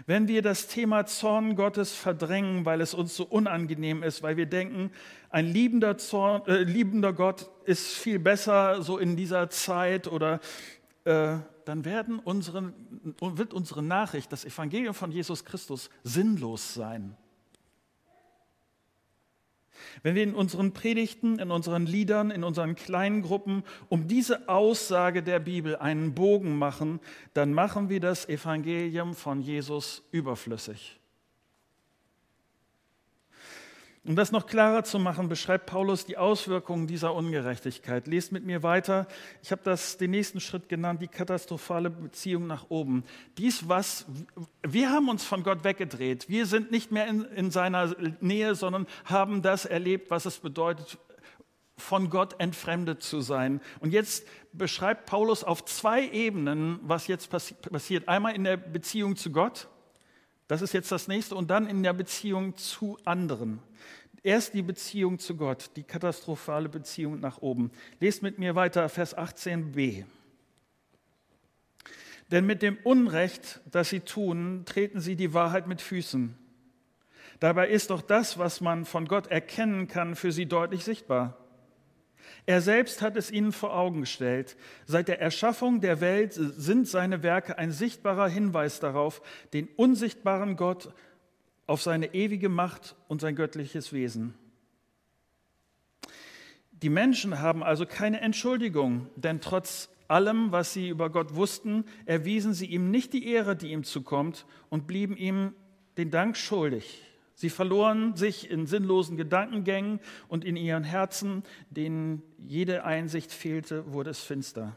Wenn 0.09 0.27
wir 0.27 0.41
das 0.41 0.65
Thema 0.65 1.05
Zorn 1.05 1.55
Gottes 1.55 1.93
verdrängen, 1.93 2.65
weil 2.65 2.81
es 2.81 2.95
uns 2.95 3.15
so 3.15 3.25
unangenehm 3.25 4.01
ist, 4.01 4.23
weil 4.23 4.37
wir 4.37 4.47
denken, 4.47 4.89
ein 5.29 5.45
liebender, 5.45 5.99
Zorn, 5.99 6.41
äh, 6.47 6.63
liebender 6.63 7.13
Gott 7.13 7.47
ist 7.65 7.93
viel 7.93 8.17
besser 8.17 8.81
so 8.81 8.97
in 8.97 9.15
dieser 9.15 9.51
Zeit 9.51 10.07
oder 10.07 10.39
äh, 11.03 11.37
dann 11.63 11.85
werden 11.85 12.17
unsere, 12.17 12.73
wird 13.21 13.53
unsere 13.53 13.83
Nachricht, 13.83 14.31
das 14.31 14.45
Evangelium 14.45 14.95
von 14.95 15.11
Jesus 15.11 15.45
Christus, 15.45 15.91
sinnlos 16.03 16.73
sein. 16.73 17.15
Wenn 20.03 20.15
wir 20.15 20.23
in 20.23 20.35
unseren 20.35 20.73
Predigten, 20.73 21.39
in 21.39 21.51
unseren 21.51 21.85
Liedern, 21.85 22.31
in 22.31 22.43
unseren 22.43 22.75
kleinen 22.75 23.21
Gruppen 23.21 23.63
um 23.89 24.07
diese 24.07 24.47
Aussage 24.49 25.23
der 25.23 25.39
Bibel 25.39 25.75
einen 25.75 26.13
Bogen 26.13 26.57
machen, 26.57 26.99
dann 27.33 27.53
machen 27.53 27.89
wir 27.89 27.99
das 27.99 28.27
Evangelium 28.27 29.13
von 29.13 29.41
Jesus 29.41 30.03
überflüssig. 30.11 30.98
Um 34.09 34.15
das 34.15 34.31
noch 34.31 34.47
klarer 34.47 34.83
zu 34.83 34.97
machen, 34.97 35.29
beschreibt 35.29 35.67
Paulus 35.67 36.03
die 36.03 36.17
Auswirkungen 36.17 36.87
dieser 36.87 37.13
Ungerechtigkeit. 37.13 38.07
Lest 38.07 38.31
mit 38.31 38.43
mir 38.43 38.63
weiter. 38.63 39.07
Ich 39.43 39.51
habe 39.51 39.61
das 39.63 39.97
den 39.97 40.09
nächsten 40.09 40.39
Schritt 40.39 40.67
genannt, 40.67 40.99
die 40.99 41.07
katastrophale 41.07 41.91
Beziehung 41.91 42.47
nach 42.47 42.71
oben. 42.71 43.03
Dies 43.37 43.69
was, 43.69 44.07
wir 44.63 44.89
haben 44.89 45.09
uns 45.09 45.23
von 45.23 45.43
Gott 45.43 45.63
weggedreht. 45.63 46.27
Wir 46.27 46.47
sind 46.47 46.71
nicht 46.71 46.91
mehr 46.91 47.05
in, 47.05 47.23
in 47.23 47.51
seiner 47.51 47.95
Nähe, 48.19 48.55
sondern 48.55 48.87
haben 49.05 49.43
das 49.43 49.65
erlebt, 49.65 50.09
was 50.09 50.25
es 50.25 50.39
bedeutet, 50.39 50.97
von 51.77 52.09
Gott 52.09 52.33
entfremdet 52.39 53.03
zu 53.03 53.21
sein. 53.21 53.61
Und 53.79 53.93
jetzt 53.93 54.25
beschreibt 54.53 55.05
Paulus 55.05 55.43
auf 55.43 55.65
zwei 55.65 56.09
Ebenen, 56.09 56.79
was 56.81 57.05
jetzt 57.05 57.29
passi 57.29 57.53
passiert. 57.53 58.07
Einmal 58.07 58.33
in 58.33 58.43
der 58.43 58.57
Beziehung 58.57 59.17
zu 59.17 59.31
Gott 59.31 59.67
das 60.49 60.63
ist 60.63 60.73
jetzt 60.73 60.91
das 60.91 61.07
nächste. 61.07 61.35
Und 61.35 61.51
dann 61.51 61.67
in 61.67 61.83
der 61.83 61.93
Beziehung 61.93 62.57
zu 62.57 62.97
anderen. 63.05 63.59
Erst 64.23 64.53
die 64.53 64.61
Beziehung 64.61 65.19
zu 65.19 65.35
Gott, 65.35 65.71
die 65.75 65.83
katastrophale 65.83 66.69
Beziehung 66.69 67.19
nach 67.19 67.41
oben. 67.41 67.71
Lest 67.99 68.21
mit 68.21 68.37
mir 68.37 68.55
weiter 68.55 68.89
Vers 68.89 69.17
18b. 69.17 70.05
Denn 72.31 72.45
mit 72.45 72.61
dem 72.61 72.77
Unrecht, 72.83 73.61
das 73.71 73.89
sie 73.89 74.01
tun, 74.01 74.63
treten 74.65 74.99
sie 74.99 75.15
die 75.15 75.33
Wahrheit 75.33 75.67
mit 75.67 75.81
Füßen. 75.81 76.35
Dabei 77.39 77.69
ist 77.69 77.89
doch 77.89 78.01
das, 78.01 78.37
was 78.37 78.61
man 78.61 78.85
von 78.85 79.07
Gott 79.07 79.27
erkennen 79.27 79.87
kann, 79.87 80.15
für 80.15 80.31
sie 80.31 80.45
deutlich 80.45 80.83
sichtbar. 80.83 81.37
Er 82.45 82.61
selbst 82.61 83.01
hat 83.01 83.15
es 83.15 83.31
ihnen 83.31 83.51
vor 83.51 83.75
Augen 83.75 84.01
gestellt. 84.01 84.57
Seit 84.85 85.07
der 85.07 85.21
Erschaffung 85.21 85.81
der 85.81 86.01
Welt 86.01 86.33
sind 86.33 86.87
seine 86.87 87.23
Werke 87.23 87.57
ein 87.57 87.71
sichtbarer 87.71 88.27
Hinweis 88.27 88.79
darauf, 88.79 89.21
den 89.53 89.67
unsichtbaren 89.77 90.55
Gott, 90.55 90.93
auf 91.69 91.83
seine 91.83 92.15
ewige 92.15 92.49
Macht 92.49 92.95
und 93.07 93.21
sein 93.21 93.35
göttliches 93.35 93.93
Wesen. 93.93 94.33
Die 96.71 96.89
Menschen 96.89 97.39
haben 97.39 97.61
also 97.61 97.85
keine 97.85 98.21
Entschuldigung, 98.21 99.07
denn 99.15 99.39
trotz 99.39 99.89
allem, 100.07 100.51
was 100.51 100.73
sie 100.73 100.89
über 100.89 101.11
Gott 101.11 101.35
wussten, 101.35 101.85
erwiesen 102.07 102.55
sie 102.55 102.65
ihm 102.65 102.89
nicht 102.89 103.13
die 103.13 103.27
Ehre, 103.27 103.55
die 103.55 103.71
ihm 103.71 103.83
zukommt, 103.83 104.47
und 104.69 104.87
blieben 104.87 105.15
ihm 105.15 105.53
den 105.97 106.09
Dank 106.09 106.37
schuldig. 106.37 107.03
Sie 107.35 107.51
verloren 107.51 108.15
sich 108.15 108.49
in 108.49 108.65
sinnlosen 108.65 109.15
Gedankengängen 109.15 109.99
und 110.27 110.43
in 110.43 110.55
ihren 110.55 110.83
Herzen, 110.83 111.43
denen 111.69 112.23
jede 112.39 112.83
Einsicht 112.83 113.31
fehlte, 113.31 113.93
wurde 113.93 114.09
es 114.09 114.23
finster. 114.23 114.75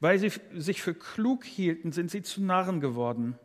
Weil 0.00 0.18
sie 0.18 0.32
sich 0.52 0.82
für 0.82 0.94
klug 0.94 1.44
hielten, 1.44 1.92
sind 1.92 2.10
sie 2.10 2.22
zu 2.22 2.42
Narren 2.42 2.80
geworden. 2.80 3.38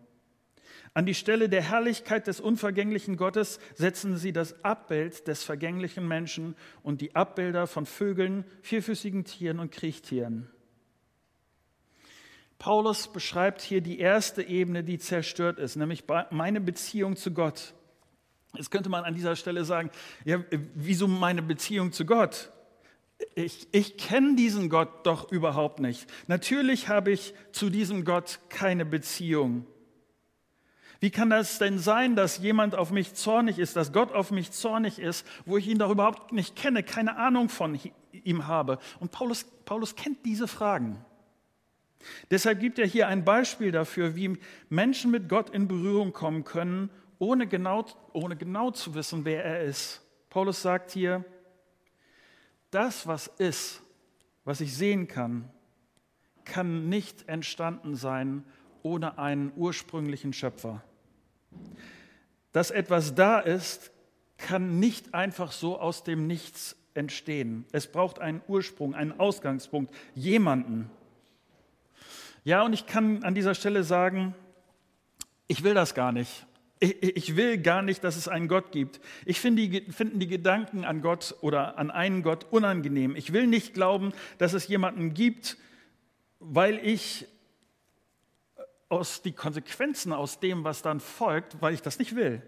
An 0.96 1.06
die 1.06 1.14
Stelle 1.14 1.50
der 1.50 1.62
Herrlichkeit 1.62 2.26
des 2.26 2.40
unvergänglichen 2.40 3.18
Gottes 3.18 3.60
setzen 3.74 4.16
sie 4.16 4.32
das 4.32 4.64
Abbild 4.64 5.28
des 5.28 5.44
vergänglichen 5.44 6.08
Menschen 6.08 6.56
und 6.84 7.02
die 7.02 7.18
Abbilder 7.18 7.68
von 7.68 7.86
Vögeln, 7.86 8.46
vierfüßigen 8.62 9.26
Tieren 9.26 9.60
und 9.60 9.74
Kriechtieren. 9.74 10.50
Paulus 12.60 13.12
beschreibt 13.12 13.62
hier 13.62 13.82
die 13.82 14.00
erste 14.00 14.42
Ebene, 14.42 14.86
die 14.86 14.98
zerstört 14.98 15.60
ist, 15.60 15.76
nämlich 15.76 16.06
meine 16.32 16.62
Beziehung 16.62 17.18
zu 17.18 17.32
Gott. 17.32 17.74
Jetzt 18.56 18.72
könnte 18.72 18.88
man 18.88 19.04
an 19.04 19.16
dieser 19.16 19.36
Stelle 19.36 19.66
sagen, 19.66 19.92
ja, 20.24 20.42
wieso 20.76 21.10
meine 21.10 21.42
Beziehung 21.42 21.92
zu 21.92 22.06
Gott? 22.06 22.54
Ich, 23.34 23.68
ich 23.74 23.98
kenne 23.98 24.38
diesen 24.38 24.70
Gott 24.70 25.06
doch 25.06 25.30
überhaupt 25.30 25.82
nicht. 25.82 26.08
Natürlich 26.28 26.88
habe 26.88 27.12
ich 27.12 27.34
zu 27.52 27.70
diesem 27.70 28.06
Gott 28.06 28.40
keine 28.48 28.86
Beziehung. 28.86 29.68
Wie 31.00 31.12
kann 31.12 31.30
das 31.30 31.60
denn 31.60 31.78
sein, 31.78 32.16
dass 32.16 32.38
jemand 32.40 32.76
auf 32.76 32.92
mich 32.92 33.14
zornig 33.14 33.60
ist, 33.60 33.76
dass 33.76 33.92
Gott 33.92 34.12
auf 34.12 34.32
mich 34.32 34.52
zornig 34.52 35.00
ist, 35.00 35.26
wo 35.46 35.58
ich 35.58 35.68
ihn 35.68 35.80
doch 35.80 35.92
überhaupt 35.92 36.32
nicht 36.32 36.56
kenne, 36.56 36.84
keine 36.84 37.18
Ahnung 37.18 37.50
von 37.50 37.80
ihm 38.12 38.48
habe? 38.48 38.80
Und 39.00 39.12
Paulus, 39.12 39.44
Paulus 39.66 39.96
kennt 39.96 40.26
diese 40.26 40.48
Fragen. 40.48 41.04
Deshalb 42.32 42.60
gibt 42.60 42.80
er 42.80 42.86
hier 42.86 43.08
ein 43.08 43.26
Beispiel 43.26 43.72
dafür, 43.72 44.16
wie 44.16 44.38
Menschen 44.70 45.12
mit 45.12 45.28
Gott 45.28 45.50
in 45.50 45.68
Berührung 45.68 46.14
kommen 46.14 46.44
können 46.44 46.90
ohne 47.20 47.48
genau, 47.48 47.86
ohne 48.14 48.36
genau 48.36 48.72
zu 48.72 48.94
wissen, 48.96 49.26
wer 49.26 49.44
er 49.44 49.64
ist. 49.64 50.02
Paulus 50.30 50.62
sagt 50.62 50.92
hier, 50.92 51.24
das, 52.72 53.08
was 53.08 53.28
ist, 53.28 53.82
was 54.44 54.62
ich 54.62 54.76
sehen 54.76 55.08
kann, 55.08 55.50
kann 56.44 56.90
nicht 56.90 57.28
entstanden 57.28 57.96
sein 57.96 58.44
ohne 58.86 59.18
einen 59.18 59.52
ursprünglichen 59.56 60.32
Schöpfer. 60.32 60.84
Dass 62.52 62.70
etwas 62.70 63.16
da 63.16 63.40
ist, 63.40 63.92
kann 64.38 64.80
nicht 64.80 65.16
einfach 65.16 65.52
so 65.52 65.80
aus 65.80 66.04
dem 66.04 66.28
Nichts 66.28 66.78
entstehen. 66.94 67.66
Es 67.72 67.88
braucht 67.88 68.20
einen 68.20 68.42
Ursprung, 68.48 68.94
einen 68.94 69.20
Ausgangspunkt, 69.20 69.94
jemanden. 70.14 70.90
Ja, 72.44 72.62
und 72.62 72.74
ich 72.74 72.86
kann 72.86 73.24
an 73.24 73.34
dieser 73.34 73.56
Stelle 73.56 73.84
sagen, 73.84 74.36
ich 75.48 75.64
will 75.64 75.74
das 75.74 75.96
gar 75.96 76.12
nicht. 76.12 76.46
Ich 76.80 77.36
will 77.36 77.58
gar 77.58 77.82
nicht, 77.82 78.04
dass 78.04 78.16
es 78.16 78.28
einen 78.28 78.48
Gott 78.48 78.72
gibt. 78.72 79.00
Ich 79.26 79.40
finde 79.40 79.68
die, 79.68 79.92
finden 79.92 80.20
die 80.20 80.28
Gedanken 80.28 80.86
an 80.86 81.02
Gott 81.02 81.36
oder 81.42 81.80
an 81.80 81.90
einen 81.90 82.22
Gott 82.22 82.46
unangenehm. 82.52 83.16
Ich 83.16 83.34
will 83.34 83.48
nicht 83.48 83.74
glauben, 83.74 84.14
dass 84.38 84.54
es 84.54 84.68
jemanden 84.68 85.16
gibt, 85.16 85.58
weil 86.40 86.78
ich 86.86 87.28
aus 88.90 89.22
die 89.22 89.32
Konsequenzen 89.32 90.14
aus 90.14 90.40
dem, 90.40 90.64
was 90.64 90.82
dann 90.82 91.00
folgt, 91.00 91.62
weil 91.62 91.74
ich 91.74 91.82
das 91.82 92.00
nicht 92.00 92.16
will. 92.16 92.42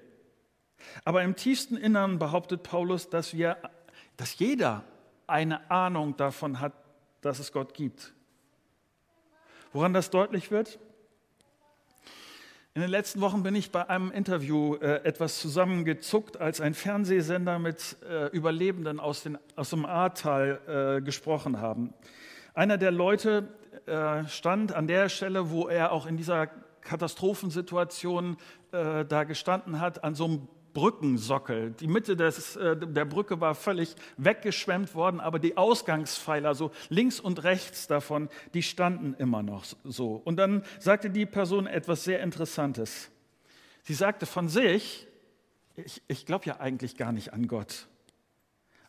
Aber 1.03 1.23
im 1.23 1.35
tiefsten 1.35 1.77
Innern 1.77 2.19
behauptet 2.19 2.63
Paulus, 2.63 3.09
dass 3.09 3.33
wir, 3.33 3.57
dass 4.15 4.37
jeder 4.37 4.83
eine 5.25 5.69
Ahnung 5.71 6.15
davon 6.17 6.59
hat, 6.59 6.73
dass 7.21 7.39
es 7.39 7.51
Gott 7.51 7.73
gibt. 7.73 8.13
Woran 9.73 9.93
das 9.93 10.09
deutlich 10.09 10.51
wird? 10.51 10.79
In 12.73 12.81
den 12.81 12.91
letzten 12.91 13.21
Wochen 13.21 13.41
bin 13.41 13.55
ich 13.55 13.71
bei 13.71 13.89
einem 13.89 14.11
Interview 14.11 14.75
äh, 14.75 15.03
etwas 15.03 15.39
zusammengezuckt, 15.39 16.37
als 16.37 16.61
ein 16.61 16.75
Fernsehsender 16.75 17.57
mit 17.57 17.97
äh, 18.07 18.27
Überlebenden 18.27 18.99
aus, 18.99 19.23
den, 19.23 19.39
aus 19.55 19.71
dem 19.71 19.83
Ahrtal 19.83 20.97
äh, 20.99 21.01
gesprochen 21.01 21.59
haben. 21.59 21.95
Einer 22.53 22.77
der 22.77 22.91
Leute 22.91 23.47
äh, 23.85 24.27
stand 24.27 24.73
an 24.73 24.87
der 24.87 25.09
Stelle, 25.09 25.51
wo 25.51 25.67
er 25.67 25.91
auch 25.91 26.05
in 26.05 26.17
dieser 26.17 26.47
Katastrophensituation 26.81 28.37
äh, 28.71 29.05
da 29.05 29.23
gestanden 29.23 29.79
hat, 29.79 30.03
an 30.03 30.15
so 30.15 30.25
einem 30.25 30.47
Brückensockel. 30.73 31.71
Die 31.71 31.87
Mitte 31.87 32.15
des, 32.15 32.55
äh, 32.55 32.77
der 32.77 33.05
Brücke 33.05 33.41
war 33.41 33.55
völlig 33.55 33.95
weggeschwemmt 34.17 34.93
worden, 34.93 35.19
aber 35.19 35.39
die 35.39 35.57
Ausgangspfeiler, 35.57 36.53
so 36.53 36.71
links 36.89 37.19
und 37.19 37.43
rechts 37.43 37.87
davon, 37.87 38.29
die 38.53 38.61
standen 38.61 39.15
immer 39.15 39.41
noch 39.41 39.65
so. 39.83 40.21
Und 40.23 40.37
dann 40.37 40.63
sagte 40.79 41.09
die 41.09 41.25
Person 41.25 41.65
etwas 41.65 42.03
sehr 42.03 42.21
Interessantes. 42.21 43.09
Sie 43.83 43.95
sagte 43.95 44.25
von 44.25 44.49
sich, 44.49 45.07
ich, 45.75 46.01
ich 46.07 46.25
glaube 46.25 46.45
ja 46.45 46.59
eigentlich 46.59 46.95
gar 46.95 47.11
nicht 47.11 47.33
an 47.33 47.47
Gott. 47.47 47.87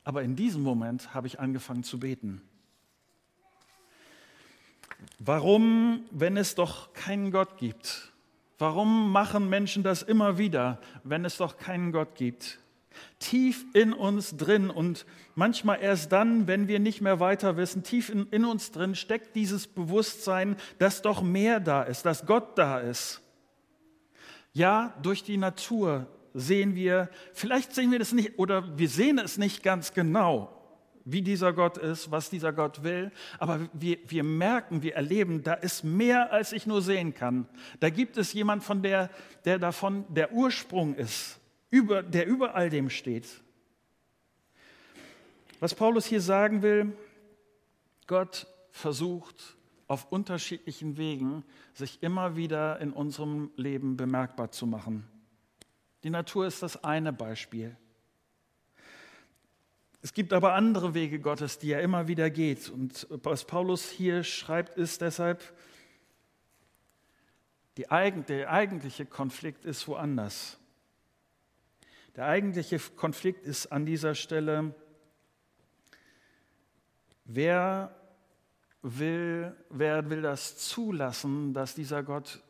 Aber 0.05 0.23
in 0.23 0.37
diesem 0.37 0.63
Moment 0.63 1.15
habe 1.15 1.27
ich 1.27 1.41
angefangen 1.41 1.85
zu 1.85 2.01
beten. 2.01 2.43
Warum, 5.19 6.05
wenn 6.11 6.37
es 6.37 6.55
doch 6.55 6.93
keinen 6.93 7.31
Gott 7.31 7.59
gibt? 7.59 8.13
Warum 8.59 9.13
machen 9.13 9.49
Menschen 9.49 9.83
das 9.83 10.03
immer 10.03 10.39
wieder, 10.39 10.81
wenn 11.05 11.25
es 11.25 11.37
doch 11.37 11.57
keinen 11.59 11.93
Gott 11.93 12.17
gibt? 12.17 12.59
Tief 13.21 13.65
in 13.75 13.93
uns 13.93 14.37
drin 14.37 14.71
und 14.71 15.07
manchmal 15.37 15.81
erst 15.81 16.11
dann, 16.11 16.49
wenn 16.49 16.67
wir 16.67 16.81
nicht 16.81 17.01
mehr 17.01 17.21
weiter 17.21 17.57
wissen, 17.57 17.85
tief 17.85 18.09
in, 18.09 18.27
in 18.31 18.45
uns 18.45 18.73
drin 18.73 18.97
steckt 18.97 19.37
dieses 19.37 19.69
Bewusstsein, 19.69 20.57
dass 20.79 21.03
doch 21.03 21.23
mehr 21.23 21.61
da 21.61 21.85
ist, 21.85 22.05
dass 22.05 22.27
Gott 22.27 22.59
da 22.59 22.81
ist. 22.81 23.21
Ja, 24.53 24.95
durch 25.03 25.23
die 25.23 25.37
Natur 25.37 26.09
sehen 26.35 26.75
wir, 26.75 27.09
vielleicht 27.33 27.73
sehen 27.73 27.93
wir 27.93 28.01
das 28.01 28.13
nicht 28.13 28.39
oder 28.39 28.77
wir 28.77 28.89
sehen 28.89 29.19
es 29.19 29.39
nicht 29.39 29.63
ganz 29.63 29.93
genau, 29.95 30.58
wie 31.11 31.23
dieser 31.23 31.53
Gott 31.53 31.79
ist, 31.79 32.11
was 32.11 32.29
dieser 32.29 32.53
Gott 32.53 32.83
will, 32.83 33.11
aber 33.39 33.69
wir, 33.73 33.99
wir 34.07 34.23
merken, 34.23 34.83
wir 34.83 34.95
erleben, 34.95 35.43
da 35.43 35.55
ist 35.55 35.83
mehr, 35.85 36.33
als 36.33 36.53
ich 36.53 36.67
nur 36.67 36.83
sehen 36.83 37.15
kann. 37.15 37.49
Da 37.81 37.89
gibt 37.91 38.17
es 38.19 38.33
jemand, 38.33 38.63
von 38.63 38.83
der, 38.83 39.11
der 39.45 39.59
davon 39.59 40.05
der 40.09 40.33
Ursprung 40.33 40.95
ist, 40.95 41.41
über, 41.71 42.03
der 42.03 42.27
über 42.27 42.55
all 42.55 42.69
dem 42.69 42.91
steht. 42.91 43.27
Was 45.61 45.75
Paulus 45.75 46.07
hier 46.07 46.21
sagen 46.21 46.63
will, 46.63 46.93
Gott 48.07 48.47
versucht 48.71 49.57
auf 49.87 50.13
unterschiedlichen 50.13 50.99
Wegen, 50.99 51.45
sich 51.73 52.03
immer 52.03 52.37
wieder 52.37 52.79
in 52.81 52.93
unserem 52.93 53.51
Leben 53.57 53.97
bemerkbar 53.97 54.51
zu 54.51 54.67
machen. 54.67 55.09
Die 56.05 56.11
Natur 56.11 56.47
ist 56.47 56.63
das 56.63 56.85
eine 56.85 57.13
Beispiel. 57.13 57.77
Es 60.01 60.13
gibt 60.13 60.33
aber 60.33 60.55
andere 60.55 60.95
Wege 60.95 61.19
Gottes, 61.19 61.59
die 61.59 61.73
er 61.73 61.83
immer 61.83 62.07
wieder 62.07 62.31
geht. 62.31 62.69
Und 62.69 63.07
was 63.11 63.45
Paulus 63.45 63.91
hier 63.91 64.23
schreibt, 64.23 64.77
ist 64.77 65.01
deshalb, 65.01 65.43
Eigen, 67.91 68.27
der 68.27 68.51
eigentliche 68.51 69.07
Konflikt 69.07 69.65
ist 69.65 69.87
woanders. 69.87 70.59
Der 72.17 72.27
eigentliche 72.27 72.79
Konflikt 72.97 73.47
ist 73.47 73.67
an 73.67 73.87
dieser 73.87 74.17
Stelle, 74.17 74.75
wer 77.25 77.95
will, 78.83 79.57
wer 79.71 80.11
will 80.11 80.23
das 80.23 80.59
zulassen, 80.59 81.55
dass 81.55 81.75
dieser 81.75 82.03
Gott 82.03 82.43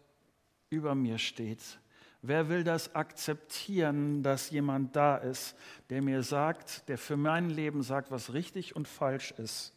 über 0.71 0.95
mir 0.95 1.19
steht? 1.19 1.79
Wer 2.23 2.49
will 2.49 2.65
das 2.65 2.95
akzeptieren, 2.95 4.23
dass 4.23 4.51
jemand 4.51 4.97
da 4.97 5.17
ist, 5.17 5.57
der 5.89 6.03
mir 6.03 6.23
sagt, 6.23 6.89
der 6.89 6.99
für 6.99 7.17
mein 7.17 7.49
Leben 7.49 7.83
sagt, 7.83 8.11
was 8.11 8.33
richtig 8.33 8.75
und 8.75 8.89
falsch 8.89 9.31
ist? 9.33 9.73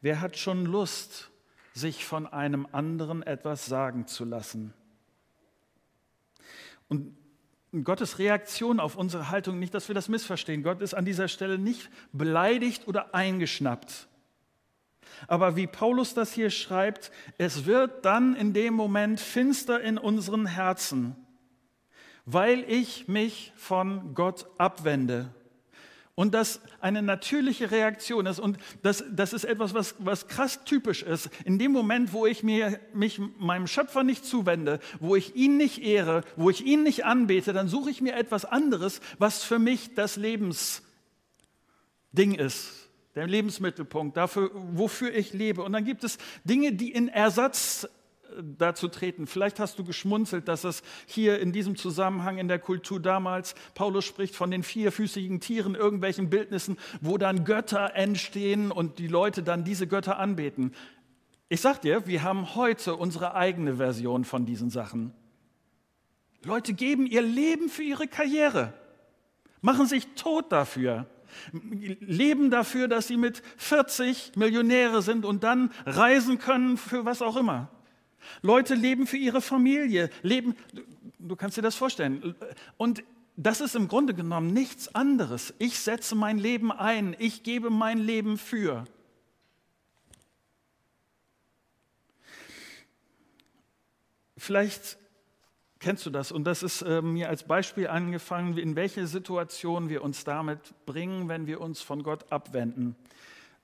Wer 0.00 0.20
hat 0.20 0.36
schon 0.36 0.64
Lust, 0.64 1.30
sich 1.74 2.04
von 2.04 2.26
einem 2.26 2.66
anderen 2.72 3.22
etwas 3.22 3.66
sagen 3.66 4.06
zu 4.06 4.24
lassen? 4.24 4.72
Und 6.88 7.16
Gottes 7.82 8.18
Reaktion 8.18 8.78
auf 8.78 8.96
unsere 8.96 9.30
Haltung, 9.30 9.58
nicht, 9.58 9.74
dass 9.74 9.88
wir 9.88 9.94
das 9.94 10.08
missverstehen, 10.08 10.62
Gott 10.62 10.80
ist 10.80 10.94
an 10.94 11.04
dieser 11.04 11.28
Stelle 11.28 11.58
nicht 11.58 11.90
beleidigt 12.12 12.86
oder 12.86 13.14
eingeschnappt. 13.14 14.08
Aber 15.26 15.56
wie 15.56 15.66
Paulus 15.66 16.14
das 16.14 16.32
hier 16.32 16.50
schreibt, 16.50 17.10
es 17.38 17.66
wird 17.66 18.04
dann 18.04 18.34
in 18.34 18.52
dem 18.52 18.74
Moment 18.74 19.20
finster 19.20 19.80
in 19.80 19.98
unseren 19.98 20.46
Herzen, 20.46 21.16
weil 22.26 22.64
ich 22.68 23.08
mich 23.08 23.52
von 23.56 24.14
Gott 24.14 24.46
abwende. 24.58 25.34
Und 26.16 26.32
das 26.32 26.60
eine 26.80 27.02
natürliche 27.02 27.72
Reaktion 27.72 28.26
ist. 28.26 28.38
Und 28.38 28.58
das, 28.82 29.02
das 29.10 29.32
ist 29.32 29.44
etwas, 29.44 29.74
was, 29.74 29.96
was 29.98 30.28
krass 30.28 30.62
typisch 30.64 31.02
ist. 31.02 31.28
In 31.44 31.58
dem 31.58 31.72
Moment, 31.72 32.12
wo 32.12 32.24
ich 32.24 32.44
mir, 32.44 32.78
mich 32.92 33.20
meinem 33.38 33.66
Schöpfer 33.66 34.04
nicht 34.04 34.24
zuwende, 34.24 34.78
wo 35.00 35.16
ich 35.16 35.34
ihn 35.34 35.56
nicht 35.56 35.82
ehre, 35.82 36.22
wo 36.36 36.50
ich 36.50 36.64
ihn 36.64 36.84
nicht 36.84 37.04
anbete, 37.04 37.52
dann 37.52 37.66
suche 37.66 37.90
ich 37.90 38.00
mir 38.00 38.14
etwas 38.14 38.44
anderes, 38.44 39.00
was 39.18 39.42
für 39.42 39.58
mich 39.58 39.96
das 39.96 40.14
Lebensding 40.14 40.84
ist 42.36 42.83
der 43.14 43.26
Lebensmittelpunkt, 43.26 44.16
dafür, 44.16 44.50
wofür 44.52 45.14
ich 45.14 45.32
lebe. 45.32 45.62
Und 45.62 45.72
dann 45.72 45.84
gibt 45.84 46.04
es 46.04 46.18
Dinge, 46.44 46.72
die 46.72 46.90
in 46.92 47.08
Ersatz 47.08 47.84
äh, 47.84 48.42
dazu 48.58 48.88
treten. 48.88 49.26
Vielleicht 49.26 49.60
hast 49.60 49.78
du 49.78 49.84
geschmunzelt, 49.84 50.48
dass 50.48 50.64
es 50.64 50.82
hier 51.06 51.38
in 51.38 51.52
diesem 51.52 51.76
Zusammenhang 51.76 52.38
in 52.38 52.48
der 52.48 52.58
Kultur 52.58 53.00
damals, 53.00 53.54
Paulus 53.74 54.04
spricht 54.04 54.34
von 54.34 54.50
den 54.50 54.62
vierfüßigen 54.62 55.40
Tieren, 55.40 55.74
irgendwelchen 55.74 56.28
Bildnissen, 56.28 56.76
wo 57.00 57.16
dann 57.16 57.44
Götter 57.44 57.94
entstehen 57.94 58.72
und 58.72 58.98
die 58.98 59.08
Leute 59.08 59.42
dann 59.42 59.64
diese 59.64 59.86
Götter 59.86 60.18
anbeten. 60.18 60.72
Ich 61.48 61.60
sag 61.60 61.82
dir, 61.82 62.06
wir 62.06 62.22
haben 62.24 62.56
heute 62.56 62.96
unsere 62.96 63.34
eigene 63.34 63.76
Version 63.76 64.24
von 64.24 64.44
diesen 64.44 64.70
Sachen. 64.70 65.12
Leute 66.42 66.74
geben 66.74 67.06
ihr 67.06 67.22
Leben 67.22 67.68
für 67.68 67.84
ihre 67.84 68.08
Karriere, 68.08 68.74
machen 69.60 69.86
sich 69.86 70.08
tot 70.14 70.50
dafür 70.50 71.06
leben 71.52 72.50
dafür, 72.50 72.88
dass 72.88 73.06
sie 73.06 73.16
mit 73.16 73.42
40 73.56 74.36
Millionäre 74.36 75.02
sind 75.02 75.24
und 75.24 75.44
dann 75.44 75.70
reisen 75.86 76.38
können 76.38 76.76
für 76.76 77.04
was 77.04 77.22
auch 77.22 77.36
immer. 77.36 77.70
Leute 78.42 78.74
leben 78.74 79.06
für 79.06 79.16
ihre 79.16 79.40
Familie, 79.40 80.10
leben, 80.22 80.54
du 81.18 81.36
kannst 81.36 81.56
dir 81.56 81.62
das 81.62 81.74
vorstellen. 81.74 82.34
Und 82.76 83.04
das 83.36 83.60
ist 83.60 83.74
im 83.74 83.88
Grunde 83.88 84.14
genommen 84.14 84.52
nichts 84.52 84.94
anderes. 84.94 85.54
Ich 85.58 85.78
setze 85.78 86.14
mein 86.14 86.38
Leben 86.38 86.70
ein, 86.70 87.16
ich 87.18 87.42
gebe 87.42 87.70
mein 87.70 87.98
Leben 87.98 88.38
für. 88.38 88.84
Vielleicht 94.36 94.98
Kennst 95.84 96.06
du 96.06 96.10
das? 96.10 96.32
Und 96.32 96.44
das 96.44 96.62
ist 96.62 96.80
äh, 96.80 97.02
mir 97.02 97.28
als 97.28 97.42
Beispiel 97.42 97.88
angefangen, 97.88 98.56
in 98.56 98.74
welche 98.74 99.06
Situation 99.06 99.90
wir 99.90 100.02
uns 100.02 100.24
damit 100.24 100.58
bringen, 100.86 101.28
wenn 101.28 101.46
wir 101.46 101.60
uns 101.60 101.82
von 101.82 102.02
Gott 102.02 102.32
abwenden. 102.32 102.96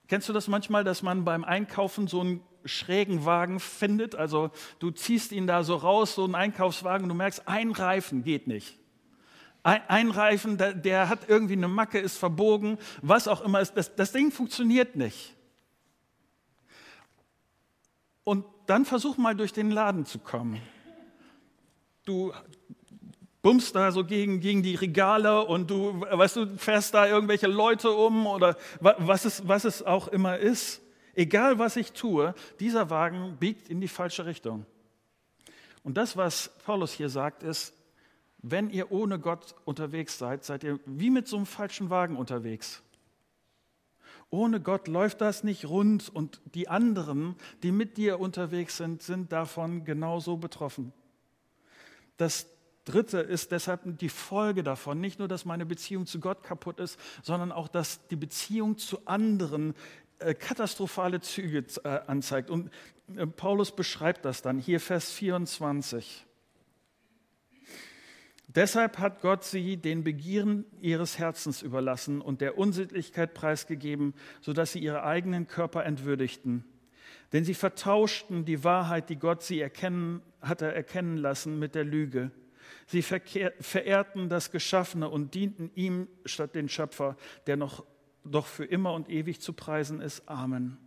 Kennst 0.07 0.29
du 0.29 0.35
das 0.35 0.47
manchmal, 0.47 0.85
dass 0.85 1.03
man 1.03 1.25
beim 1.25 1.45
Einkaufen 1.45 2.09
so 2.09 2.21
einen 2.21 2.43
schrägen 2.67 3.25
Wagen 3.25 3.59
findet? 3.59 4.17
Also 4.17 4.51
du 4.81 4.91
ziehst 4.91 5.33
ihn 5.33 5.47
da 5.47 5.65
so 5.65 5.77
raus, 5.77 6.15
so 6.15 6.25
einen 6.25 6.35
Einkaufswagen, 6.35 7.05
und 7.05 7.09
du 7.09 7.15
merkst, 7.15 7.49
ein 7.49 7.71
Reifen 7.71 8.23
geht 8.23 8.47
nicht. 8.47 8.77
Ein, 9.63 10.11
Reifen, 10.11 10.59
der, 10.59 10.75
der, 10.75 11.09
hat 11.09 11.21
irgendwie 11.27 11.55
eine 11.55 11.69
Macke, 11.69 11.99
ist 11.99 12.19
verbogen, 12.19 12.77
was 13.01 13.29
auch 13.29 13.41
immer 13.41 13.63
ist. 13.63 13.79
Das, 13.79 13.97
das 13.97 14.13
Ding 14.13 14.31
funktioniert 14.31 14.95
nicht. 14.95 15.35
Und 18.25 18.45
dann 18.67 18.85
versuch 18.85 19.17
mal 19.17 19.35
durch 19.35 19.55
den 19.55 19.71
Laden 19.71 20.05
zu 20.05 20.19
kommen 20.19 20.61
du 22.05 22.33
bummst 23.43 23.75
da 23.75 23.91
so 23.93 24.05
gegen, 24.05 24.41
gegen 24.41 24.63
die 24.63 24.75
Regale 24.75 25.45
und 25.45 25.71
du, 25.71 26.01
weißt 26.01 26.37
du, 26.37 26.47
fährst 26.59 26.95
da 26.95 27.07
irgendwelche 27.07 27.47
Leute 27.47 27.91
um 27.91 28.27
oder 28.27 28.57
was 28.81 29.25
es, 29.25 29.47
was 29.49 29.65
es 29.65 29.83
auch 29.83 30.09
immer 30.09 30.39
ist. 30.39 30.83
Egal 31.15 31.59
was 31.59 31.77
ich 31.77 31.93
tue, 31.93 32.35
dieser 32.61 32.91
Wagen 32.91 33.37
biegt 33.39 33.69
in 33.69 33.81
die 33.81 33.89
falsche 33.89 34.27
Richtung. 34.27 34.67
Und 35.83 35.97
das, 35.97 36.17
was 36.17 36.51
Paulus 36.65 36.93
hier 36.93 37.09
sagt, 37.09 37.43
ist, 37.43 37.75
wenn 38.43 38.71
ihr 38.71 38.93
ohne 38.93 39.19
Gott 39.19 39.55
unterwegs 39.65 40.19
seid, 40.19 40.45
seid 40.45 40.65
ihr 40.65 40.79
wie 40.87 41.11
mit 41.11 41.29
so 41.29 41.37
einem 41.37 41.47
falschen 41.47 41.91
Wagen 41.91 42.17
unterwegs. 42.17 42.83
Ohne 44.31 44.61
Gott 44.61 44.87
läuft 44.87 45.21
das 45.21 45.43
nicht 45.43 45.69
rund 45.69 46.09
und 46.09 46.41
die 46.55 46.69
anderen, 46.69 47.35
die 47.63 47.73
mit 47.73 47.97
dir 47.97 48.21
unterwegs 48.21 48.77
sind, 48.77 49.03
sind 49.03 49.33
davon 49.33 49.85
genauso 49.85 50.37
betroffen. 50.37 50.93
Das 52.21 52.47
Dritte 52.85 53.19
ist 53.19 53.51
deshalb 53.51 53.81
die 53.99 54.11
Folge 54.11 54.63
davon, 54.63 55.01
nicht 55.01 55.19
nur, 55.19 55.27
dass 55.27 55.47
meine 55.47 55.65
Beziehung 55.65 56.05
zu 56.05 56.21
Gott 56.21 56.43
kaputt 56.43 56.79
ist, 56.79 57.01
sondern 57.23 57.51
auch, 57.51 57.67
dass 57.67 58.07
die 58.09 58.17
Beziehung 58.17 58.77
zu 58.77 59.07
anderen 59.07 59.75
äh, 60.19 60.35
katastrophale 60.35 61.23
Züge 61.23 61.65
äh, 61.83 61.89
anzeigt. 62.07 62.51
Und 62.51 62.71
äh, 63.17 63.27
Paulus 63.27 63.75
beschreibt 63.75 64.27
das 64.27 64.43
dann 64.43 64.59
hier, 64.59 64.81
Vers 64.81 65.11
24. 65.11 66.27
Deshalb 68.49 68.99
hat 68.99 69.23
Gott 69.23 69.45
sie 69.45 69.79
den 69.79 70.05
Begieren 70.05 70.67
ihres 70.83 71.19
Herzens 71.19 71.63
überlassen 71.63 72.21
und 72.21 72.43
der 72.43 72.59
Unsittlichkeit 72.59 73.33
preisgegeben, 73.33 74.13
sodass 74.43 74.73
sie 74.73 74.81
ihre 74.81 75.05
eigenen 75.05 75.47
Körper 75.47 75.87
entwürdigten. 75.87 76.67
Denn 77.33 77.45
sie 77.45 77.55
vertauschten 77.55 78.45
die 78.45 78.65
Wahrheit, 78.65 79.09
die 79.09 79.17
Gott 79.17 79.43
sie 79.43 79.61
erkennen, 79.61 80.23
hatte 80.41 80.73
erkennen 80.73 81.17
lassen, 81.17 81.59
mit 81.59 81.75
der 81.75 81.85
Lüge. 81.85 82.31
Sie 82.87 83.03
verehrten 83.03 84.29
das 84.29 84.51
Geschaffene 84.51 85.09
und 85.09 85.35
dienten 85.35 85.71
ihm 85.75 86.09
statt 86.25 86.55
den 86.55 86.69
Schöpfer, 86.69 87.17
der 87.47 87.57
noch 87.57 87.85
doch 88.25 88.47
für 88.47 88.65
immer 88.65 88.93
und 88.93 89.09
ewig 89.09 89.41
zu 89.41 89.53
preisen 89.53 90.01
ist. 90.01 90.29
Amen. 90.29 90.79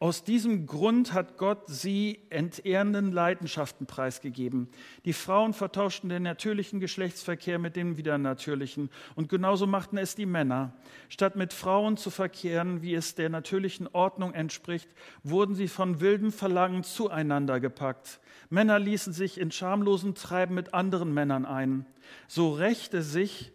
Aus 0.00 0.24
diesem 0.24 0.66
Grund 0.66 1.12
hat 1.12 1.38
Gott 1.38 1.62
sie 1.66 2.20
entehrenden 2.30 3.12
Leidenschaften 3.12 3.86
preisgegeben. 3.86 4.68
Die 5.04 5.12
Frauen 5.12 5.52
vertauschten 5.52 6.08
den 6.08 6.24
natürlichen 6.24 6.80
Geschlechtsverkehr 6.80 7.58
mit 7.58 7.76
dem 7.76 7.96
widernatürlichen 7.96 8.90
und 9.14 9.28
genauso 9.28 9.66
machten 9.66 9.96
es 9.96 10.14
die 10.14 10.26
Männer. 10.26 10.72
Statt 11.08 11.36
mit 11.36 11.52
Frauen 11.52 11.96
zu 11.96 12.10
verkehren, 12.10 12.82
wie 12.82 12.94
es 12.94 13.14
der 13.14 13.30
natürlichen 13.30 13.88
Ordnung 13.92 14.34
entspricht, 14.34 14.88
wurden 15.22 15.54
sie 15.54 15.68
von 15.68 16.00
wildem 16.00 16.32
Verlangen 16.32 16.82
zueinander 16.82 17.60
gepackt. 17.60 18.20
Männer 18.50 18.78
ließen 18.78 19.12
sich 19.12 19.38
in 19.38 19.50
schamlosen 19.50 20.14
Treiben 20.14 20.54
mit 20.54 20.74
anderen 20.74 21.14
Männern 21.14 21.46
ein. 21.46 21.86
So 22.28 22.52
rächte 22.52 23.02
sich 23.02 23.53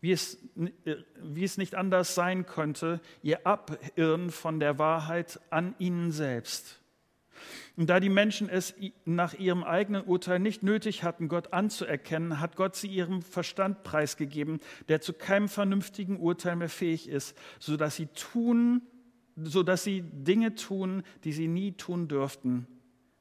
wie 0.00 0.12
es, 0.12 0.38
äh, 0.84 0.96
wie 1.22 1.44
es 1.44 1.58
nicht 1.58 1.74
anders 1.74 2.14
sein 2.14 2.46
könnte, 2.46 3.00
ihr 3.22 3.46
Abirren 3.46 4.30
von 4.30 4.60
der 4.60 4.78
Wahrheit 4.78 5.40
an 5.50 5.74
ihnen 5.78 6.12
selbst. 6.12 6.80
Und 7.76 7.88
da 7.88 8.00
die 8.00 8.10
Menschen 8.10 8.48
es 8.48 8.74
nach 9.04 9.34
ihrem 9.34 9.64
eigenen 9.64 10.04
Urteil 10.04 10.38
nicht 10.38 10.62
nötig 10.62 11.02
hatten, 11.02 11.28
Gott 11.28 11.52
anzuerkennen, 11.52 12.40
hat 12.40 12.56
Gott 12.56 12.76
sie 12.76 12.88
ihrem 12.88 13.22
Verstand 13.22 13.82
preisgegeben, 13.82 14.60
der 14.88 15.00
zu 15.00 15.12
keinem 15.12 15.48
vernünftigen 15.48 16.18
Urteil 16.18 16.56
mehr 16.56 16.68
fähig 16.68 17.08
ist, 17.08 17.36
sodass 17.58 17.96
sie 17.96 18.08
tun, 18.08 18.82
sodass 19.36 19.84
sie 19.84 20.02
Dinge 20.02 20.54
tun, 20.54 21.02
die 21.24 21.32
sie 21.32 21.48
nie 21.48 21.72
tun 21.72 22.08
dürften. 22.08 22.66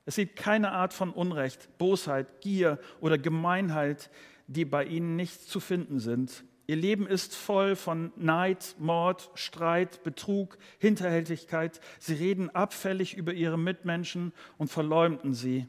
Es 0.06 0.16
gibt 0.16 0.36
keine 0.36 0.72
Art 0.72 0.94
von 0.94 1.12
Unrecht, 1.12 1.78
Bosheit, 1.78 2.42
Gier 2.42 2.80
oder 3.00 3.18
Gemeinheit, 3.18 4.10
die 4.48 4.66
bei 4.66 4.84
ihnen 4.84 5.16
nicht 5.16 5.42
zu 5.44 5.60
finden 5.60 6.00
sind. 6.00 6.44
Ihr 6.70 6.76
Leben 6.76 7.08
ist 7.08 7.36
voll 7.36 7.76
von 7.76 8.14
Neid, 8.16 8.76
Mord, 8.78 9.32
Streit, 9.34 10.04
Betrug, 10.04 10.60
Hinterhältigkeit. 10.78 11.82
Sie 11.98 12.14
reden 12.14 12.52
abfällig 12.52 13.18
über 13.18 13.34
ihre 13.34 13.58
Mitmenschen 13.58 14.34
und 14.60 14.70
verleumden 14.70 15.34
sie. 15.34 15.66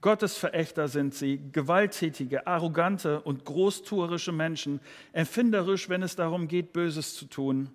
Gottesverächter 0.00 0.88
sind 0.88 1.14
sie, 1.14 1.40
gewalttätige, 1.52 2.48
arrogante 2.48 3.20
und 3.20 3.44
großtuerische 3.44 4.32
Menschen, 4.32 4.80
erfinderisch, 5.12 5.88
wenn 5.88 6.02
es 6.02 6.16
darum 6.16 6.48
geht, 6.48 6.72
Böses 6.72 7.14
zu 7.14 7.26
tun. 7.26 7.70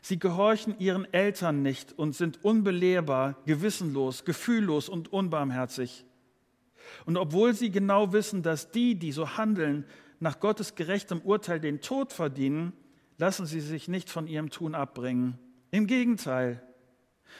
Sie 0.00 0.18
gehorchen 0.18 0.74
ihren 0.78 1.12
Eltern 1.12 1.60
nicht 1.60 1.92
und 1.98 2.16
sind 2.16 2.42
unbelehrbar, 2.42 3.42
gewissenlos, 3.44 4.24
gefühllos 4.24 4.88
und 4.88 5.12
unbarmherzig. 5.12 6.06
Und 7.04 7.18
obwohl 7.18 7.52
sie 7.52 7.70
genau 7.70 8.14
wissen, 8.14 8.42
dass 8.42 8.70
die, 8.70 8.94
die 8.94 9.12
so 9.12 9.36
handeln, 9.36 9.84
nach 10.20 10.40
Gottes 10.40 10.74
gerechtem 10.74 11.20
Urteil 11.20 11.60
den 11.60 11.80
Tod 11.80 12.12
verdienen, 12.12 12.72
lassen 13.18 13.46
sie 13.46 13.60
sich 13.60 13.88
nicht 13.88 14.10
von 14.10 14.26
ihrem 14.26 14.50
Tun 14.50 14.74
abbringen. 14.74 15.38
Im 15.70 15.86
Gegenteil, 15.86 16.62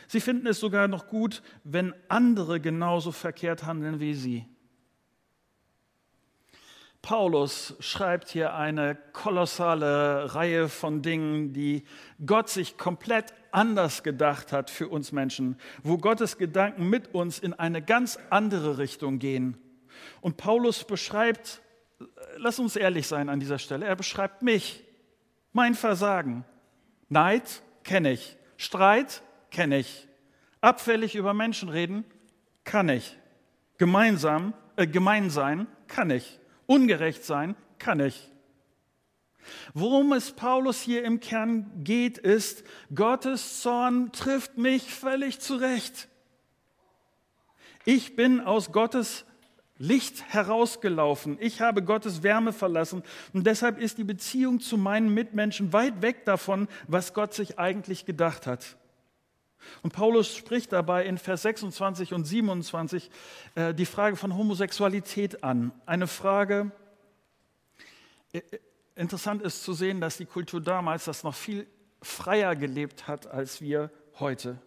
sie 0.06 0.20
finden 0.20 0.46
es 0.46 0.60
sogar 0.60 0.88
noch 0.88 1.08
gut, 1.08 1.42
wenn 1.64 1.94
andere 2.08 2.60
genauso 2.60 3.12
verkehrt 3.12 3.64
handeln 3.64 4.00
wie 4.00 4.14
sie. 4.14 4.46
Paulus 7.00 7.74
schreibt 7.78 8.28
hier 8.28 8.54
eine 8.54 8.96
kolossale 9.12 10.34
Reihe 10.34 10.68
von 10.68 11.00
Dingen, 11.00 11.52
die 11.52 11.84
Gott 12.26 12.48
sich 12.48 12.76
komplett 12.76 13.32
anders 13.50 14.02
gedacht 14.02 14.52
hat 14.52 14.68
für 14.68 14.88
uns 14.88 15.12
Menschen, 15.12 15.56
wo 15.82 15.96
Gottes 15.96 16.38
Gedanken 16.38 16.90
mit 16.90 17.14
uns 17.14 17.38
in 17.38 17.54
eine 17.54 17.80
ganz 17.80 18.18
andere 18.30 18.78
Richtung 18.78 19.18
gehen. 19.18 19.56
Und 20.20 20.36
Paulus 20.36 20.84
beschreibt 20.84 21.62
lass 22.38 22.58
uns 22.58 22.76
ehrlich 22.76 23.06
sein 23.06 23.28
an 23.28 23.40
dieser 23.40 23.58
Stelle. 23.58 23.86
Er 23.86 23.96
beschreibt 23.96 24.42
mich, 24.42 24.84
mein 25.52 25.74
Versagen. 25.74 26.44
Neid 27.08 27.62
kenne 27.84 28.12
ich. 28.12 28.36
Streit 28.56 29.22
kenne 29.50 29.78
ich. 29.78 30.08
Abfällig 30.60 31.14
über 31.14 31.34
Menschen 31.34 31.68
reden 31.68 32.04
kann 32.64 32.88
ich. 32.88 33.16
Gemeinsam, 33.78 34.54
äh, 34.76 34.86
gemein 34.86 35.30
sein 35.30 35.66
kann 35.86 36.10
ich. 36.10 36.38
Ungerecht 36.66 37.24
sein 37.24 37.56
kann 37.78 38.00
ich. 38.00 38.30
Worum 39.72 40.12
es 40.12 40.32
Paulus 40.32 40.80
hier 40.80 41.04
im 41.04 41.20
Kern 41.20 41.70
geht, 41.82 42.18
ist, 42.18 42.64
Gottes 42.94 43.62
Zorn 43.62 44.12
trifft 44.12 44.58
mich 44.58 44.92
völlig 44.92 45.40
zurecht. 45.40 46.08
Ich 47.84 48.16
bin 48.16 48.40
aus 48.40 48.72
Gottes 48.72 49.24
Licht 49.78 50.24
herausgelaufen. 50.32 51.36
Ich 51.40 51.60
habe 51.60 51.82
Gottes 51.82 52.22
Wärme 52.22 52.52
verlassen. 52.52 53.02
Und 53.32 53.46
deshalb 53.46 53.78
ist 53.78 53.98
die 53.98 54.04
Beziehung 54.04 54.60
zu 54.60 54.76
meinen 54.76 55.14
Mitmenschen 55.14 55.72
weit 55.72 56.02
weg 56.02 56.24
davon, 56.24 56.68
was 56.88 57.14
Gott 57.14 57.32
sich 57.32 57.58
eigentlich 57.58 58.04
gedacht 58.04 58.46
hat. 58.46 58.76
Und 59.82 59.92
Paulus 59.92 60.34
spricht 60.34 60.72
dabei 60.72 61.04
in 61.04 61.18
Vers 61.18 61.42
26 61.42 62.12
und 62.12 62.24
27 62.24 63.10
äh, 63.54 63.74
die 63.74 63.86
Frage 63.86 64.16
von 64.16 64.36
Homosexualität 64.36 65.44
an. 65.44 65.72
Eine 65.86 66.06
Frage, 66.06 66.72
äh, 68.32 68.38
äh, 68.38 68.58
interessant 68.94 69.42
ist 69.42 69.62
zu 69.62 69.72
sehen, 69.72 70.00
dass 70.00 70.16
die 70.16 70.26
Kultur 70.26 70.60
damals 70.60 71.04
das 71.04 71.22
noch 71.24 71.34
viel 71.34 71.66
freier 72.02 72.56
gelebt 72.56 73.08
hat 73.08 73.26
als 73.26 73.60
wir 73.60 73.90
heute. 74.18 74.58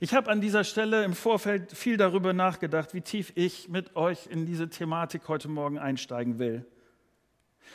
Ich 0.00 0.14
habe 0.14 0.30
an 0.30 0.40
dieser 0.40 0.64
Stelle 0.64 1.04
im 1.04 1.14
Vorfeld 1.14 1.72
viel 1.72 1.96
darüber 1.96 2.32
nachgedacht, 2.32 2.94
wie 2.94 3.00
tief 3.00 3.32
ich 3.34 3.68
mit 3.68 3.96
euch 3.96 4.26
in 4.26 4.46
diese 4.46 4.68
Thematik 4.68 5.28
heute 5.28 5.48
Morgen 5.48 5.78
einsteigen 5.78 6.38
will. 6.38 6.66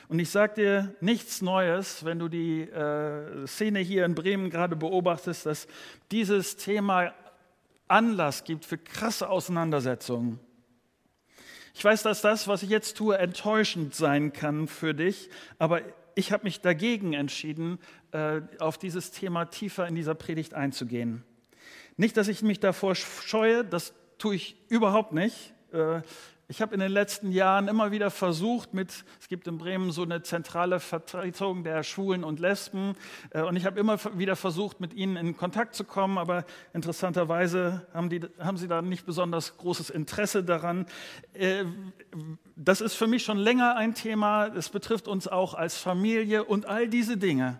Und 0.09 0.19
ich 0.19 0.29
sage 0.29 0.53
dir 0.55 0.95
nichts 1.01 1.41
Neues, 1.41 2.05
wenn 2.05 2.19
du 2.19 2.27
die 2.27 2.61
äh, 2.61 3.45
Szene 3.47 3.79
hier 3.79 4.05
in 4.05 4.15
Bremen 4.15 4.49
gerade 4.49 4.75
beobachtest, 4.75 5.45
dass 5.45 5.67
dieses 6.11 6.55
Thema 6.57 7.13
Anlass 7.87 8.43
gibt 8.43 8.65
für 8.65 8.77
krasse 8.77 9.29
Auseinandersetzungen. 9.29 10.39
Ich 11.73 11.83
weiß, 11.83 12.03
dass 12.03 12.21
das, 12.21 12.47
was 12.47 12.63
ich 12.63 12.69
jetzt 12.69 12.97
tue, 12.97 13.17
enttäuschend 13.17 13.93
sein 13.93 14.33
kann 14.33 14.67
für 14.67 14.93
dich, 14.93 15.29
aber 15.59 15.81
ich 16.15 16.31
habe 16.31 16.45
mich 16.45 16.61
dagegen 16.61 17.13
entschieden, 17.13 17.77
äh, 18.11 18.41
auf 18.59 18.77
dieses 18.77 19.11
Thema 19.11 19.45
tiefer 19.45 19.87
in 19.87 19.95
dieser 19.95 20.15
Predigt 20.15 20.53
einzugehen. 20.53 21.23
Nicht, 21.95 22.17
dass 22.17 22.27
ich 22.27 22.41
mich 22.41 22.59
davor 22.59 22.95
scheue, 22.95 23.63
das 23.65 23.93
tue 24.17 24.35
ich 24.35 24.57
überhaupt 24.69 25.13
nicht. 25.13 25.53
Äh, 25.71 26.01
ich 26.49 26.61
habe 26.61 26.73
in 26.73 26.79
den 26.79 26.93
letzten 26.93 27.33
Jahren 27.33 27.67
immer 27.67 27.91
wieder 27.91 28.09
versucht, 28.09 28.73
mit, 28.73 29.03
es 29.19 29.27
gibt 29.27 29.47
in 29.49 29.57
Bremen 29.57 29.91
so 29.91 30.03
eine 30.03 30.23
zentrale 30.23 30.79
Vertretung 30.79 31.65
der 31.65 31.83
Schwulen 31.83 32.23
und 32.23 32.39
Lesben, 32.39 32.95
äh, 33.31 33.41
und 33.41 33.57
ich 33.57 33.65
habe 33.65 33.77
immer 33.77 33.99
wieder 34.17 34.37
versucht, 34.37 34.79
mit 34.79 34.93
ihnen 34.93 35.17
in 35.17 35.35
Kontakt 35.35 35.75
zu 35.75 35.83
kommen, 35.83 36.17
aber 36.17 36.45
interessanterweise 36.73 37.85
haben, 37.93 38.09
die, 38.09 38.21
haben 38.39 38.55
sie 38.55 38.69
da 38.69 38.81
nicht 38.81 39.05
besonders 39.05 39.57
großes 39.57 39.89
Interesse 39.89 40.41
daran. 40.41 40.85
Äh, 41.33 41.65
das 42.55 42.79
ist 42.79 42.93
für 42.93 43.07
mich 43.07 43.23
schon 43.23 43.37
länger 43.37 43.75
ein 43.75 43.93
Thema, 43.93 44.47
es 44.47 44.69
betrifft 44.69 45.09
uns 45.09 45.27
auch 45.27 45.53
als 45.53 45.77
Familie 45.77 46.45
und 46.45 46.65
all 46.65 46.87
diese 46.87 47.17
Dinge. 47.17 47.59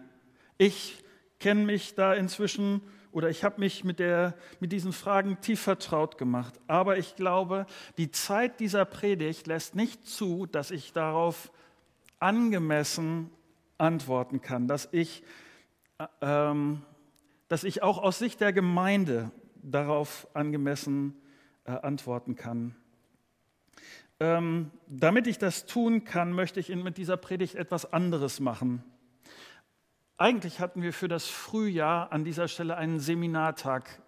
Ich 0.57 1.03
kenne 1.39 1.65
mich 1.65 1.95
da 1.95 2.13
inzwischen 2.13 2.81
oder 3.17 3.31
ich 3.31 3.43
habe 3.43 3.59
mich 3.59 3.83
mit, 3.83 3.97
der, 3.97 4.35
mit 4.59 4.71
diesen 4.71 4.93
Fragen 4.93 5.41
tief 5.41 5.59
vertraut 5.59 6.19
gemacht. 6.19 6.53
Aber 6.67 6.99
ich 6.99 7.15
glaube, 7.15 7.65
die 7.97 8.11
Zeit 8.11 8.59
dieser 8.59 8.85
Predigt 8.85 9.47
lässt 9.47 9.73
nicht 9.73 10.05
zu, 10.05 10.45
dass 10.45 10.69
ich 10.69 10.93
darauf 10.93 11.51
angemessen 12.19 13.31
antworten 13.79 14.39
kann, 14.39 14.67
dass 14.67 14.87
ich, 14.91 15.23
ähm, 16.21 16.83
dass 17.47 17.63
ich 17.63 17.81
auch 17.81 17.97
aus 17.97 18.19
Sicht 18.19 18.39
der 18.39 18.53
Gemeinde 18.53 19.31
darauf 19.63 20.27
angemessen 20.35 21.15
äh, 21.65 21.71
antworten 21.71 22.35
kann. 22.35 22.75
Ähm, 24.19 24.69
damit 24.85 25.25
ich 25.25 25.39
das 25.39 25.65
tun 25.65 26.03
kann, 26.03 26.33
möchte 26.33 26.59
ich 26.59 26.69
mit 26.69 26.99
dieser 26.99 27.17
Predigt 27.17 27.55
etwas 27.55 27.91
anderes 27.91 28.39
machen. 28.39 28.83
Eigentlich 30.19 30.59
hatten 30.59 30.81
wir 30.81 30.93
für 30.93 31.07
das 31.07 31.27
Frühjahr 31.27 32.11
an 32.11 32.23
dieser 32.23 32.47
Stelle 32.47 32.75
einen 32.75 32.99
Seminartag 32.99 34.01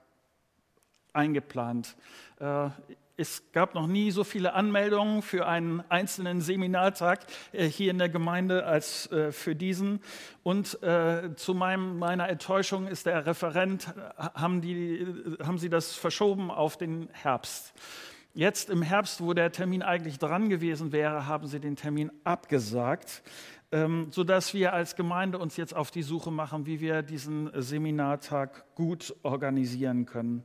eingeplant. 1.14 1.96
Äh, 2.40 2.70
es 3.16 3.52
gab 3.52 3.76
noch 3.76 3.86
nie 3.86 4.10
so 4.10 4.24
viele 4.24 4.54
Anmeldungen 4.54 5.22
für 5.22 5.46
einen 5.46 5.84
einzelnen 5.88 6.42
Seminartag 6.42 7.28
äh, 7.52 7.68
hier 7.68 7.92
in 7.92 8.00
der 8.00 8.10
Gemeinde 8.10 8.66
als 8.66 9.12
äh, 9.12 9.32
für 9.32 9.56
diesen. 9.56 10.02
Und 10.42 10.80
zu 11.36 11.54
meinem, 11.54 12.00
meiner 12.00 12.28
Enttäuschung 12.28 12.88
ist 12.88 13.06
der 13.06 13.28
Referent, 13.28 13.94
haben, 14.18 14.62
die, 14.62 15.06
haben 15.44 15.60
sie 15.60 15.70
das 15.70 15.94
verschoben 15.94 16.50
auf 16.50 16.76
den 16.76 17.08
Herbst. 17.12 17.74
Jetzt 18.34 18.70
im 18.70 18.82
Herbst, 18.82 19.22
wo 19.22 19.34
der 19.34 19.52
Termin 19.52 19.84
eigentlich 19.84 20.18
dran 20.18 20.50
gewesen 20.50 20.92
wäre, 20.92 21.28
haben 21.28 21.46
sie 21.46 21.60
den 21.60 21.76
Termin 21.76 22.12
abgesagt. 22.24 23.22
Ähm, 23.72 24.08
sodass 24.12 24.56
wir 24.56 24.74
als 24.74 24.96
Gemeinde 24.96 25.38
uns 25.38 25.56
jetzt 25.56 25.76
auf 25.76 25.92
die 25.92 26.02
Suche 26.02 26.32
machen, 26.32 26.66
wie 26.66 26.80
wir 26.80 27.04
diesen 27.04 27.52
Seminartag 27.62 28.66
gut 28.74 29.16
organisieren 29.22 30.08
können. 30.08 30.44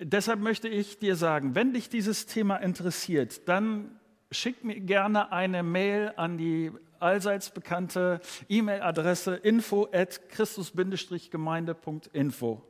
Deshalb 0.00 0.38
möchte 0.38 0.68
ich 0.68 1.00
dir 1.00 1.16
sagen, 1.16 1.56
wenn 1.56 1.72
dich 1.72 1.88
dieses 1.88 2.26
Thema 2.26 2.58
interessiert, 2.58 3.48
dann 3.48 3.98
schick 4.30 4.62
mir 4.62 4.78
gerne 4.78 5.32
eine 5.32 5.64
Mail 5.64 6.12
an 6.16 6.38
die 6.38 6.70
allseits 7.00 7.50
bekannte 7.50 8.20
E-Mail-Adresse 8.48 9.34
info 9.34 9.88
at 9.92 10.28
christus-gemeinde.info. 10.28 12.62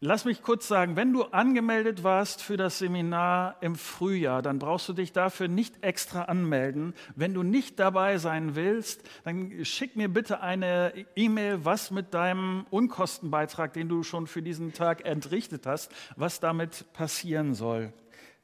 Lass 0.00 0.24
mich 0.24 0.42
kurz 0.42 0.68
sagen, 0.68 0.94
wenn 0.94 1.12
du 1.12 1.24
angemeldet 1.24 2.04
warst 2.04 2.40
für 2.40 2.56
das 2.56 2.78
Seminar 2.78 3.56
im 3.60 3.74
Frühjahr, 3.74 4.42
dann 4.42 4.60
brauchst 4.60 4.88
du 4.88 4.92
dich 4.92 5.12
dafür 5.12 5.48
nicht 5.48 5.82
extra 5.82 6.22
anmelden. 6.22 6.94
Wenn 7.16 7.34
du 7.34 7.42
nicht 7.42 7.80
dabei 7.80 8.18
sein 8.18 8.54
willst, 8.54 9.02
dann 9.24 9.64
schick 9.64 9.96
mir 9.96 10.08
bitte 10.08 10.40
eine 10.40 10.92
E-Mail, 11.16 11.64
was 11.64 11.90
mit 11.90 12.14
deinem 12.14 12.64
Unkostenbeitrag, 12.70 13.72
den 13.72 13.88
du 13.88 14.04
schon 14.04 14.28
für 14.28 14.40
diesen 14.40 14.72
Tag 14.72 15.04
entrichtet 15.04 15.66
hast, 15.66 15.90
was 16.14 16.38
damit 16.38 16.92
passieren 16.92 17.54
soll. 17.54 17.92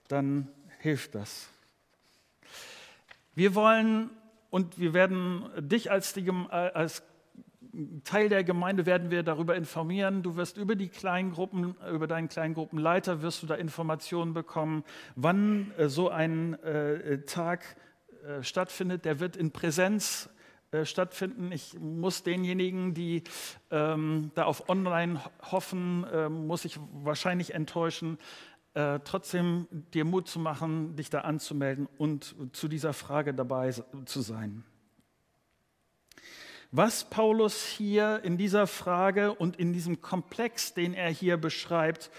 Dann 0.08 0.48
hilft 0.80 1.14
das. 1.14 1.48
Wir 3.36 3.54
wollen 3.54 4.10
und 4.50 4.80
wir 4.80 4.92
werden 4.92 5.48
dich 5.56 5.92
als, 5.92 6.14
die, 6.14 6.28
als 6.50 7.04
Teil 8.04 8.28
der 8.28 8.44
Gemeinde 8.44 8.86
werden 8.86 9.10
wir 9.10 9.22
darüber 9.22 9.56
informieren. 9.56 10.22
Du 10.22 10.36
wirst 10.36 10.56
über 10.56 10.76
die 10.76 10.88
Kleingruppen, 10.88 11.74
über 11.92 12.06
deinen 12.06 12.28
Kleingruppenleiter 12.28 13.22
wirst 13.22 13.42
du 13.42 13.46
da 13.46 13.54
Informationen 13.54 14.34
bekommen, 14.34 14.84
wann 15.16 15.72
äh, 15.76 15.88
so 15.88 16.08
ein 16.08 16.54
äh, 16.62 17.22
Tag 17.22 17.76
äh, 18.26 18.42
stattfindet. 18.42 19.04
Der 19.04 19.20
wird 19.20 19.36
in 19.36 19.50
Präsenz 19.50 20.28
äh, 20.70 20.84
stattfinden. 20.84 21.52
Ich 21.52 21.78
muss 21.78 22.22
denjenigen, 22.22 22.94
die 22.94 23.22
ähm, 23.70 24.30
da 24.34 24.44
auf 24.44 24.68
Online 24.68 25.20
hoffen, 25.50 26.04
äh, 26.12 26.28
muss 26.28 26.64
ich 26.64 26.78
wahrscheinlich 26.92 27.54
enttäuschen. 27.54 28.18
Äh, 28.74 28.98
trotzdem 29.04 29.68
dir 29.92 30.04
Mut 30.04 30.28
zu 30.28 30.40
machen, 30.40 30.96
dich 30.96 31.10
da 31.10 31.20
anzumelden 31.20 31.88
und 31.96 32.34
zu 32.52 32.66
dieser 32.66 32.92
Frage 32.92 33.32
dabei 33.32 33.70
zu 33.70 34.20
sein. 34.20 34.64
Was 36.76 37.04
Paulus 37.04 37.64
hier 37.64 38.22
in 38.24 38.36
dieser 38.36 38.66
Frage 38.66 39.32
und 39.32 39.54
in 39.60 39.72
diesem 39.72 40.00
Komplex, 40.00 40.74
den 40.74 40.92
er 40.92 41.08
hier 41.08 41.36
beschreibt, 41.36 42.10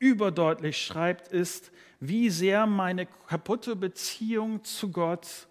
überdeutlich 0.00 0.76
schreibt, 0.76 1.28
ist, 1.28 1.70
wie 2.00 2.28
sehr 2.28 2.66
meine 2.66 3.06
kaputte 3.06 3.76
Beziehung 3.76 4.64
zu 4.64 4.90
Gott 4.90 5.46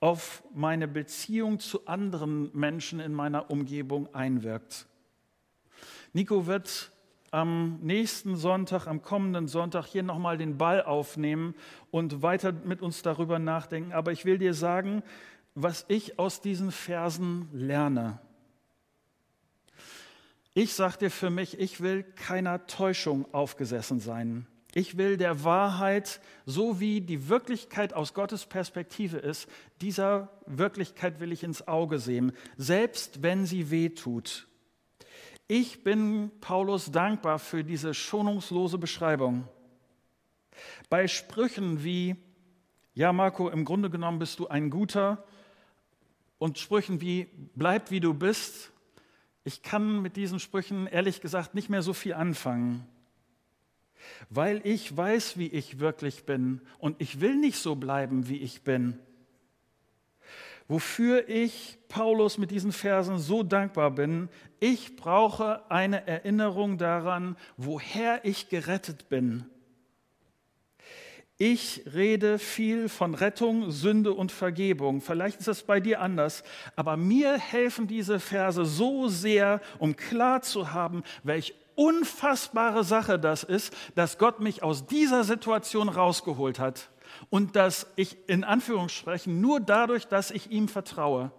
auf 0.00 0.42
meine 0.54 0.88
Beziehung 0.88 1.60
zu 1.60 1.86
anderen 1.86 2.48
Menschen 2.54 2.98
in 2.98 3.12
meiner 3.12 3.50
Umgebung 3.50 4.08
einwirkt. 4.14 4.86
Nico 6.14 6.46
wird 6.46 6.92
am 7.30 7.78
nächsten 7.82 8.36
Sonntag, 8.36 8.86
am 8.86 9.02
kommenden 9.02 9.48
Sonntag 9.48 9.84
hier 9.84 10.02
nochmal 10.02 10.38
den 10.38 10.56
Ball 10.56 10.82
aufnehmen 10.82 11.54
und 11.90 12.22
weiter 12.22 12.52
mit 12.52 12.80
uns 12.80 13.02
darüber 13.02 13.38
nachdenken. 13.38 13.92
Aber 13.92 14.12
ich 14.12 14.24
will 14.24 14.38
dir 14.38 14.54
sagen, 14.54 15.02
was 15.54 15.84
ich 15.88 16.18
aus 16.18 16.40
diesen 16.40 16.72
Versen 16.72 17.48
lerne. 17.52 18.18
Ich 20.54 20.74
sage 20.74 20.98
dir 20.98 21.10
für 21.10 21.30
mich, 21.30 21.58
ich 21.58 21.80
will 21.80 22.02
keiner 22.02 22.66
Täuschung 22.66 23.26
aufgesessen 23.32 24.00
sein. 24.00 24.46
Ich 24.74 24.96
will 24.96 25.18
der 25.18 25.44
Wahrheit, 25.44 26.20
so 26.46 26.80
wie 26.80 27.02
die 27.02 27.28
Wirklichkeit 27.28 27.92
aus 27.92 28.14
Gottes 28.14 28.46
Perspektive 28.46 29.18
ist, 29.18 29.46
dieser 29.82 30.30
Wirklichkeit 30.46 31.20
will 31.20 31.32
ich 31.32 31.42
ins 31.42 31.68
Auge 31.68 31.98
sehen, 31.98 32.32
selbst 32.56 33.22
wenn 33.22 33.44
sie 33.44 33.70
weh 33.70 33.90
tut. 33.90 34.46
Ich 35.46 35.84
bin 35.84 36.30
Paulus 36.40 36.90
dankbar 36.90 37.38
für 37.38 37.64
diese 37.64 37.92
schonungslose 37.92 38.78
Beschreibung. 38.78 39.46
Bei 40.88 41.06
Sprüchen 41.06 41.84
wie, 41.84 42.16
ja 42.94 43.12
Marco, 43.12 43.50
im 43.50 43.66
Grunde 43.66 43.90
genommen 43.90 44.18
bist 44.18 44.38
du 44.38 44.48
ein 44.48 44.70
guter, 44.70 45.24
und 46.42 46.58
Sprüchen 46.58 47.00
wie 47.00 47.28
bleib 47.54 47.92
wie 47.92 48.00
du 48.00 48.14
bist, 48.14 48.72
ich 49.44 49.62
kann 49.62 50.02
mit 50.02 50.16
diesen 50.16 50.40
Sprüchen 50.40 50.88
ehrlich 50.88 51.20
gesagt 51.20 51.54
nicht 51.54 51.68
mehr 51.68 51.82
so 51.82 51.92
viel 51.92 52.14
anfangen, 52.14 52.84
weil 54.28 54.60
ich 54.64 54.96
weiß, 54.96 55.38
wie 55.38 55.46
ich 55.46 55.78
wirklich 55.78 56.24
bin 56.24 56.60
und 56.80 57.00
ich 57.00 57.20
will 57.20 57.36
nicht 57.36 57.58
so 57.58 57.76
bleiben, 57.76 58.28
wie 58.28 58.38
ich 58.38 58.62
bin. 58.62 58.98
Wofür 60.66 61.28
ich 61.28 61.78
Paulus 61.86 62.38
mit 62.38 62.50
diesen 62.50 62.72
Versen 62.72 63.18
so 63.18 63.44
dankbar 63.44 63.92
bin, 63.92 64.28
ich 64.58 64.96
brauche 64.96 65.70
eine 65.70 66.08
Erinnerung 66.08 66.76
daran, 66.76 67.36
woher 67.56 68.24
ich 68.24 68.48
gerettet 68.48 69.08
bin. 69.08 69.44
Ich 71.44 71.82
rede 71.92 72.38
viel 72.38 72.88
von 72.88 73.16
Rettung, 73.16 73.72
Sünde 73.72 74.12
und 74.12 74.30
Vergebung. 74.30 75.00
Vielleicht 75.00 75.40
ist 75.40 75.48
es 75.48 75.64
bei 75.64 75.80
dir 75.80 76.00
anders, 76.00 76.44
aber 76.76 76.96
mir 76.96 77.36
helfen 77.36 77.88
diese 77.88 78.20
Verse 78.20 78.64
so 78.64 79.08
sehr, 79.08 79.60
um 79.80 79.96
klar 79.96 80.42
zu 80.42 80.72
haben, 80.72 81.02
welch 81.24 81.56
unfassbare 81.74 82.84
Sache 82.84 83.18
das 83.18 83.42
ist, 83.42 83.74
dass 83.96 84.18
Gott 84.18 84.38
mich 84.38 84.62
aus 84.62 84.86
dieser 84.86 85.24
Situation 85.24 85.88
rausgeholt 85.88 86.60
hat 86.60 86.90
und 87.28 87.56
dass 87.56 87.88
ich 87.96 88.16
in 88.28 88.44
Anführungsstrichen 88.44 89.40
nur 89.40 89.58
dadurch, 89.58 90.06
dass 90.06 90.30
ich 90.30 90.52
ihm 90.52 90.68
vertraue. 90.68 91.32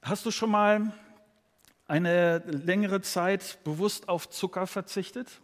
Hast 0.00 0.24
du 0.24 0.30
schon 0.30 0.50
mal 0.50 0.94
eine 1.90 2.38
längere 2.46 3.00
Zeit 3.00 3.58
bewusst 3.64 4.08
auf 4.08 4.30
Zucker 4.30 4.68
verzichtet? 4.68 5.40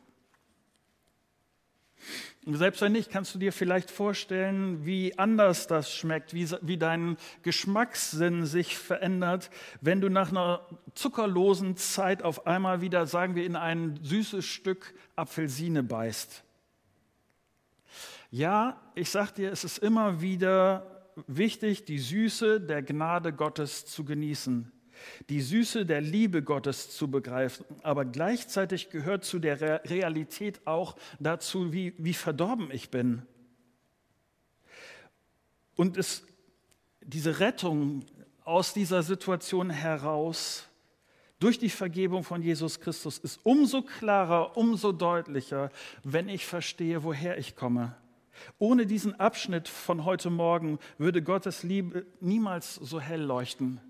Selbst 2.47 2.81
wenn 2.81 2.93
nicht, 2.93 3.11
kannst 3.11 3.35
du 3.35 3.41
dir 3.41 3.53
vielleicht 3.53 3.91
vorstellen, 3.91 4.87
wie 4.87 5.19
anders 5.19 5.67
das 5.67 5.93
schmeckt, 5.93 6.33
wie, 6.33 6.49
wie 6.63 6.79
dein 6.79 7.17
Geschmackssinn 7.43 8.47
sich 8.47 8.79
verändert, 8.79 9.51
wenn 9.81 10.01
du 10.01 10.09
nach 10.09 10.31
einer 10.31 10.65
zuckerlosen 10.95 11.77
Zeit 11.77 12.23
auf 12.23 12.47
einmal 12.47 12.81
wieder, 12.81 13.07
sagen 13.07 13.35
wir, 13.35 13.45
in 13.45 13.57
ein 13.57 13.99
süßes 14.05 14.45
Stück 14.45 14.95
Apfelsine 15.17 15.83
beißt. 15.83 16.45
Ja, 18.31 18.81
ich 18.95 19.11
sag 19.11 19.33
dir, 19.33 19.51
es 19.51 19.65
ist 19.65 19.79
immer 19.79 20.21
wieder 20.21 21.11
wichtig, 21.27 21.85
die 21.87 21.99
Süße 21.99 22.61
der 22.61 22.83
Gnade 22.83 23.33
Gottes 23.33 23.87
zu 23.87 24.05
genießen 24.05 24.71
die 25.29 25.41
Süße 25.41 25.87
der 25.87 26.01
Liebe 26.01 26.43
Gottes 26.43 26.91
zu 26.91 27.11
begreifen, 27.11 27.65
aber 27.83 28.05
gleichzeitig 28.05 28.91
gehört 28.91 29.25
zu 29.25 29.39
der 29.39 29.85
Realität 29.89 30.67
auch 30.67 30.97
dazu, 31.19 31.73
wie, 31.73 31.95
wie 31.99 32.15
verdorben 32.15 32.71
ich 32.71 32.91
bin. 32.91 33.23
Und 35.75 35.97
es, 35.97 36.23
diese 37.03 37.41
Rettung 37.41 38.05
aus 38.45 38.73
dieser 38.73 39.03
Situation 39.03 39.71
heraus 39.71 40.69
durch 41.39 41.59
die 41.59 41.69
Vergebung 41.69 42.25
von 42.25 42.41
Jesus 42.41 42.81
Christus 42.81 43.19
ist 43.19 43.41
umso 43.43 43.83
klarer, 43.83 44.57
umso 44.57 44.93
deutlicher, 44.93 45.71
wenn 46.03 46.31
ich 46.31 46.47
verstehe, 46.47 47.05
woher 47.05 47.37
ich 47.37 47.57
komme. 47.57 47.95
Ohne 48.59 48.87
diesen 48.87 49.19
Abschnitt 49.19 49.69
von 49.69 50.05
heute 50.05 50.31
Morgen 50.31 50.79
würde 50.99 51.23
Gottes 51.23 51.63
Liebe 51.63 52.07
niemals 52.21 52.75
so 52.77 53.01
hell 53.01 53.23
leuchten. 53.23 53.81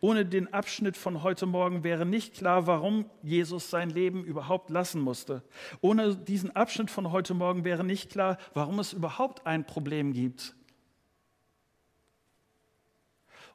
Ohne 0.00 0.26
den 0.26 0.52
Abschnitt 0.52 0.96
von 0.96 1.22
heute 1.22 1.46
Morgen 1.46 1.84
wäre 1.84 2.06
nicht 2.06 2.34
klar, 2.34 2.66
warum 2.66 3.10
Jesus 3.22 3.70
sein 3.70 3.90
Leben 3.90 4.24
überhaupt 4.24 4.70
lassen 4.70 5.00
musste. 5.00 5.42
Ohne 5.80 6.16
diesen 6.16 6.54
Abschnitt 6.54 6.90
von 6.90 7.12
heute 7.12 7.34
Morgen 7.34 7.64
wäre 7.64 7.84
nicht 7.84 8.10
klar, 8.10 8.38
warum 8.54 8.78
es 8.78 8.92
überhaupt 8.92 9.46
ein 9.46 9.66
Problem 9.66 10.12
gibt. 10.12 10.54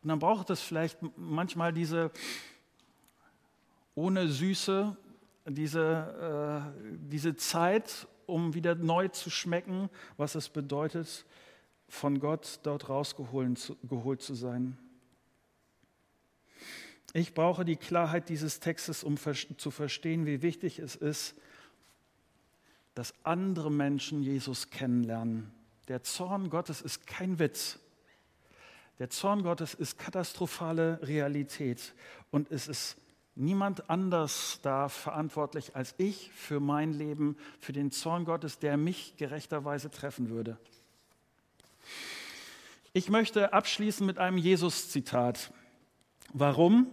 Und 0.02 0.10
dann 0.10 0.20
braucht 0.20 0.50
es 0.50 0.62
vielleicht 0.62 0.98
manchmal 1.18 1.74
diese 1.74 2.12
ohne 3.96 4.30
Süße, 4.30 4.96
diese, 5.46 6.72
äh, 6.74 6.96
diese 7.12 7.36
Zeit, 7.36 8.08
um 8.26 8.54
wieder 8.54 8.76
neu 8.76 9.10
zu 9.10 9.30
schmecken, 9.30 9.90
was 10.16 10.36
es 10.36 10.48
bedeutet, 10.48 11.26
von 11.90 12.20
Gott 12.20 12.60
dort 12.64 12.88
rausgeholt 12.88 14.22
zu 14.22 14.34
sein. 14.36 14.78
Ich 17.14 17.34
brauche 17.34 17.66
die 17.66 17.76
Klarheit 17.76 18.30
dieses 18.30 18.60
Textes, 18.60 19.04
um 19.04 19.18
zu 19.18 19.72
verstehen, 19.72 20.26
wie 20.26 20.42
wichtig 20.42 20.80
es 20.80 20.96
ist, 20.96 21.36
dass 22.94 23.14
andere 23.24 23.72
Menschen 23.72 24.22
Jesus 24.22 24.70
kennenlernen. 24.70 25.52
Der 25.88 26.04
Zorn 26.04 26.50
Gottes 26.50 26.82
ist 26.82 27.08
kein 27.08 27.40
Witz. 27.40 27.80
Der 29.00 29.10
Zorn 29.10 29.44
Gottes 29.44 29.74
ist 29.74 29.98
katastrophale 29.98 31.00
Realität 31.02 31.94
und 32.32 32.52
es 32.52 32.68
ist 32.68 32.98
niemand 33.36 33.90
anders 33.90 34.60
da 34.62 34.90
verantwortlich 34.90 35.76
als 35.76 35.96
ich 35.98 36.30
für 36.32 36.60
mein 36.60 36.92
Leben, 36.92 37.38
für 37.60 37.72
den 37.72 37.92
Zorn 37.92 38.26
Gottes, 38.26 38.60
der 38.60 38.76
mich 38.76 39.16
gerechterweise 39.16 39.90
treffen 39.90 40.30
würde. 40.30 40.58
Ich 42.92 43.10
möchte 43.10 43.54
abschließen 43.54 44.06
mit 44.06 44.18
einem 44.18 44.38
Jesus-Zitat. 44.38 45.52
Warum? 46.34 46.88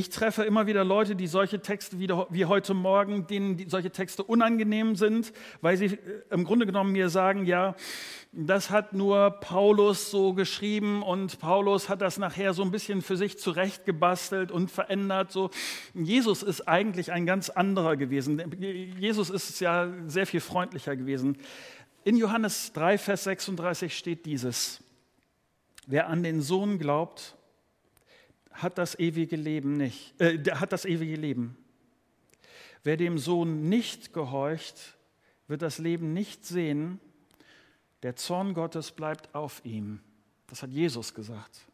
Ich 0.00 0.08
treffe 0.08 0.44
immer 0.44 0.66
wieder 0.66 0.82
Leute, 0.82 1.14
die 1.14 1.26
solche 1.26 1.60
Texte 1.60 1.98
wie, 1.98 2.44
heute 2.46 2.72
Morgen, 2.72 3.26
denen 3.26 3.68
solche 3.68 3.90
Texte 3.90 4.24
unangenehm 4.24 4.96
sind, 4.96 5.30
weil 5.60 5.76
sie 5.76 5.88
äh, 5.88 5.98
im 6.30 6.44
Grunde 6.44 6.64
genommen 6.64 6.92
mir 6.92 7.10
sagen, 7.10 7.44
ja, 7.44 7.74
das 8.32 8.70
hat 8.70 8.94
nur 8.94 9.30
Paulus 9.30 10.10
so 10.10 10.32
geschrieben 10.32 11.02
und 11.02 11.38
Paulus 11.38 11.90
hat 11.90 12.00
das 12.00 12.16
nachher 12.16 12.54
so 12.54 12.62
ein 12.62 12.70
bisschen 12.70 13.02
für 13.02 13.18
sich 13.18 13.36
zurechtgebastelt 13.36 14.50
und 14.50 14.70
verändert. 14.70 15.32
So. 15.32 15.50
Jesus 15.92 16.42
ist 16.42 16.66
eigentlich 16.66 17.12
ein 17.12 17.26
ganz 17.26 17.50
anderer 17.50 17.98
gewesen. 17.98 18.42
Jesus 18.98 19.28
ist 19.28 19.60
ja 19.60 19.92
sehr 20.06 20.26
viel 20.26 20.40
freundlicher 20.40 20.96
gewesen. 20.96 21.36
In 22.04 22.16
Johannes 22.16 22.72
3, 22.72 22.96
Vers 22.96 23.24
36 23.24 23.94
steht 23.94 24.24
dieses. 24.24 24.82
Wer 25.86 26.08
an 26.08 26.22
den 26.22 26.40
Sohn 26.40 26.78
glaubt, 26.78 27.36
hat 28.50 28.78
das 28.78 28.98
ewige 28.98 29.36
Leben 29.36 29.74
nicht, 29.74 30.20
äh, 30.20 30.38
hat 30.52 30.72
das 30.72 30.84
ewige 30.84 31.16
Leben. 31.16 31.56
Wer 32.82 32.96
dem 32.96 33.18
Sohn 33.18 33.68
nicht 33.68 34.12
gehorcht, 34.12 34.96
wird 35.48 35.62
das 35.62 35.78
Leben 35.78 36.12
nicht 36.12 36.44
sehen. 36.44 37.00
Der 38.02 38.16
Zorn 38.16 38.54
Gottes 38.54 38.92
bleibt 38.92 39.34
auf 39.34 39.60
ihm. 39.64 40.00
Das 40.46 40.62
hat 40.62 40.70
Jesus 40.70 41.14
gesagt. 41.14 41.66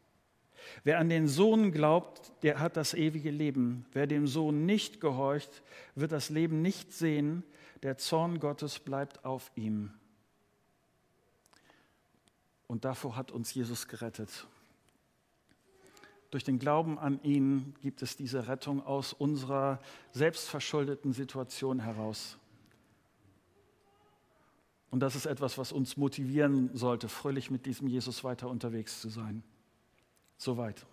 Wer 0.83 0.99
an 0.99 1.09
den 1.09 1.27
Sohn 1.27 1.71
glaubt, 1.71 2.33
der 2.43 2.59
hat 2.59 2.75
das 2.75 2.93
ewige 2.93 3.31
Leben. 3.31 3.85
Wer 3.93 4.07
dem 4.07 4.27
Sohn 4.27 4.65
nicht 4.65 4.99
gehorcht, 4.99 5.63
wird 5.95 6.11
das 6.11 6.29
Leben 6.29 6.61
nicht 6.61 6.91
sehen. 6.91 7.43
Der 7.83 7.97
Zorn 7.97 8.39
Gottes 8.39 8.79
bleibt 8.79 9.23
auf 9.23 9.51
ihm. 9.55 9.91
Und 12.67 12.83
davor 12.83 13.15
hat 13.15 13.31
uns 13.31 13.53
Jesus 13.53 13.87
gerettet. 13.87 14.45
Durch 16.29 16.43
den 16.43 16.59
Glauben 16.59 16.99
an 16.99 17.21
ihn 17.23 17.73
gibt 17.81 18.01
es 18.01 18.17
diese 18.17 18.47
Rettung 18.47 18.85
aus 18.85 19.13
unserer 19.13 19.79
selbstverschuldeten 20.11 21.13
Situation 21.13 21.79
heraus. 21.79 22.37
Und 24.89 25.01
das 25.01 25.15
ist 25.15 25.25
etwas, 25.25 25.57
was 25.57 25.71
uns 25.71 25.97
motivieren 25.97 26.69
sollte, 26.75 27.09
fröhlich 27.09 27.51
mit 27.51 27.65
diesem 27.65 27.87
Jesus 27.87 28.23
weiter 28.23 28.49
unterwegs 28.49 29.01
zu 29.01 29.09
sein. 29.09 29.43
Soweit. 30.37 30.85